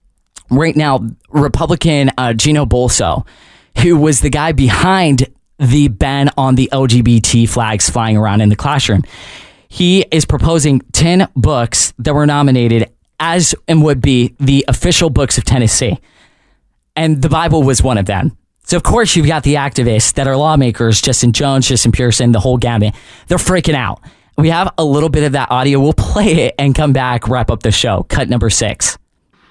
[0.49, 3.25] right now, Republican uh, Gino Bulso,
[3.81, 5.25] who was the guy behind
[5.59, 9.03] the ban on the LGBT flags flying around in the classroom.
[9.69, 12.91] He is proposing 10 books that were nominated
[13.21, 15.97] as and would be the official books of Tennessee.
[16.97, 18.35] And the Bible was one of them.
[18.63, 22.39] So, of course, you've got the activists that are lawmakers, Justin Jones, Justin Pearson, the
[22.39, 22.95] whole gamut.
[23.27, 24.01] They're freaking out.
[24.35, 25.79] We have a little bit of that audio.
[25.79, 28.03] We'll play it and come back, wrap up the show.
[28.09, 28.97] Cut number six.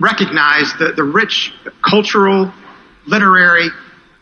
[0.01, 1.53] Recognize the, the rich
[1.89, 2.53] cultural,
[3.07, 3.69] literary,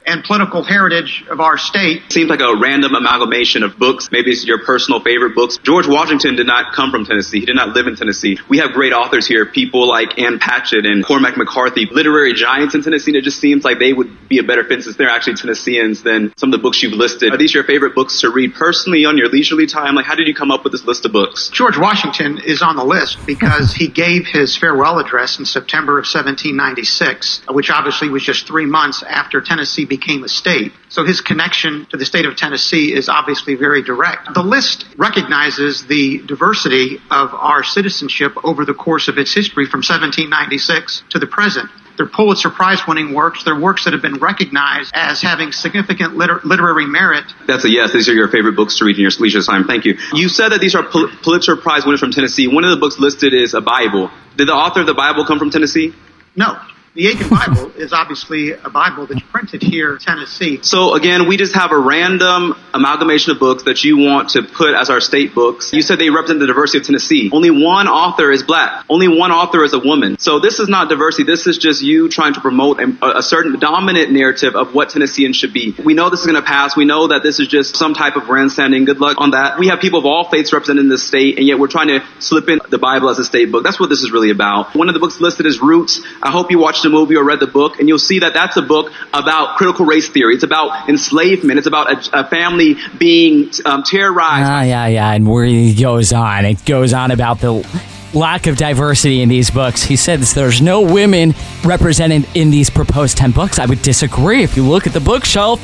[0.06, 2.12] and political heritage of our state.
[2.12, 4.08] Seems like a random amalgamation of books.
[4.12, 5.58] Maybe it's your personal favorite books.
[5.62, 7.40] George Washington did not come from Tennessee.
[7.40, 8.38] He did not live in Tennessee.
[8.48, 12.82] We have great authors here, people like Ann Patchett and Cormac McCarthy, literary giants in
[12.82, 13.16] Tennessee.
[13.16, 16.32] It just seems like they would be a better fit since they're actually Tennesseans than
[16.36, 17.32] some of the books you've listed.
[17.32, 19.94] Are these your favorite books to read personally on your leisurely time?
[19.94, 21.50] Like, how did you come up with this list of books?
[21.52, 26.04] George Washington is on the list because he gave his farewell address in September of
[26.04, 30.72] 1796, which obviously was just three months after Tennessee became a state.
[30.88, 34.34] So his connection to the state of Tennessee is obviously very direct.
[34.34, 39.78] The list recognizes the diversity of our citizenship over the course of its history from
[39.78, 41.68] 1796 to the present.
[41.96, 43.44] They're Pulitzer Prize winning works.
[43.44, 47.24] They're works that have been recognized as having significant liter- literary merit.
[47.46, 47.92] That's a yes.
[47.92, 49.64] These are your favorite books to read in your leisure time.
[49.64, 49.96] Thank you.
[50.12, 52.48] You said that these are Pul- Pulitzer Prize winners from Tennessee.
[52.48, 54.10] One of the books listed is a Bible.
[54.36, 55.94] Did the author of the Bible come from Tennessee?
[56.34, 56.58] No.
[56.94, 60.60] The Aitken Bible is obviously a Bible that's printed here in Tennessee.
[60.62, 64.74] So again, we just have a random amalgamation of books that you want to put
[64.74, 65.72] as our state books.
[65.72, 67.30] You said they represent the diversity of Tennessee.
[67.32, 68.84] Only one author is black.
[68.88, 70.18] Only one author is a woman.
[70.20, 71.24] So this is not diversity.
[71.24, 75.34] This is just you trying to promote a, a certain dominant narrative of what Tennesseans
[75.34, 75.74] should be.
[75.84, 76.76] We know this is going to pass.
[76.76, 78.84] We know that this is just some type of grandstanding.
[78.84, 79.58] Good luck on that.
[79.58, 82.06] We have people of all faiths represented in this state, and yet we're trying to
[82.20, 83.64] slip in the Bible as a state book.
[83.64, 84.76] That's what this is really about.
[84.76, 86.00] One of the books listed is Roots.
[86.22, 88.56] I hope you watched the movie or read the book, and you'll see that that's
[88.56, 90.34] a book about critical race theory.
[90.34, 91.58] It's about enslavement.
[91.58, 94.46] It's about a, a family being um, terrorized.
[94.46, 97.66] Ah, yeah, yeah, and where he goes on, it goes on about the
[98.14, 99.82] lack of diversity in these books.
[99.82, 101.34] He says there's no women
[101.64, 103.58] represented in these proposed 10 books.
[103.58, 104.42] I would disagree.
[104.44, 105.60] If you look at the bookshelf,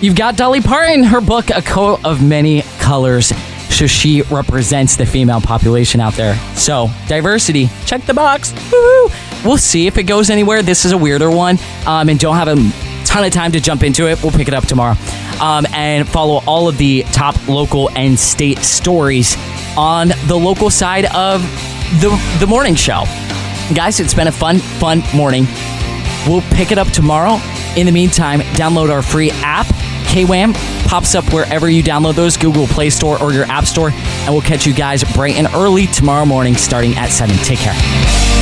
[0.00, 3.32] you've got Dolly Parton, her book, A Coat of Many Colors.
[3.70, 6.36] So she represents the female population out there.
[6.54, 8.52] So, diversity, check the box.
[8.52, 9.10] Woo-hoo.
[9.44, 10.62] We'll see if it goes anywhere.
[10.62, 12.54] This is a weirder one, um, and don't have a
[13.04, 14.22] ton of time to jump into it.
[14.22, 14.96] We'll pick it up tomorrow.
[15.40, 19.36] Um, and follow all of the top local and state stories
[19.76, 21.42] on the local side of
[22.00, 23.04] the, the morning show.
[23.74, 25.46] Guys, it's been a fun, fun morning.
[26.26, 27.40] We'll pick it up tomorrow.
[27.76, 29.66] In the meantime, download our free app.
[30.14, 30.54] KWAM
[30.86, 33.90] pops up wherever you download those, Google Play Store or your App Store.
[33.90, 37.34] And we'll catch you guys bright and early tomorrow morning starting at 7.
[37.38, 38.33] Take care.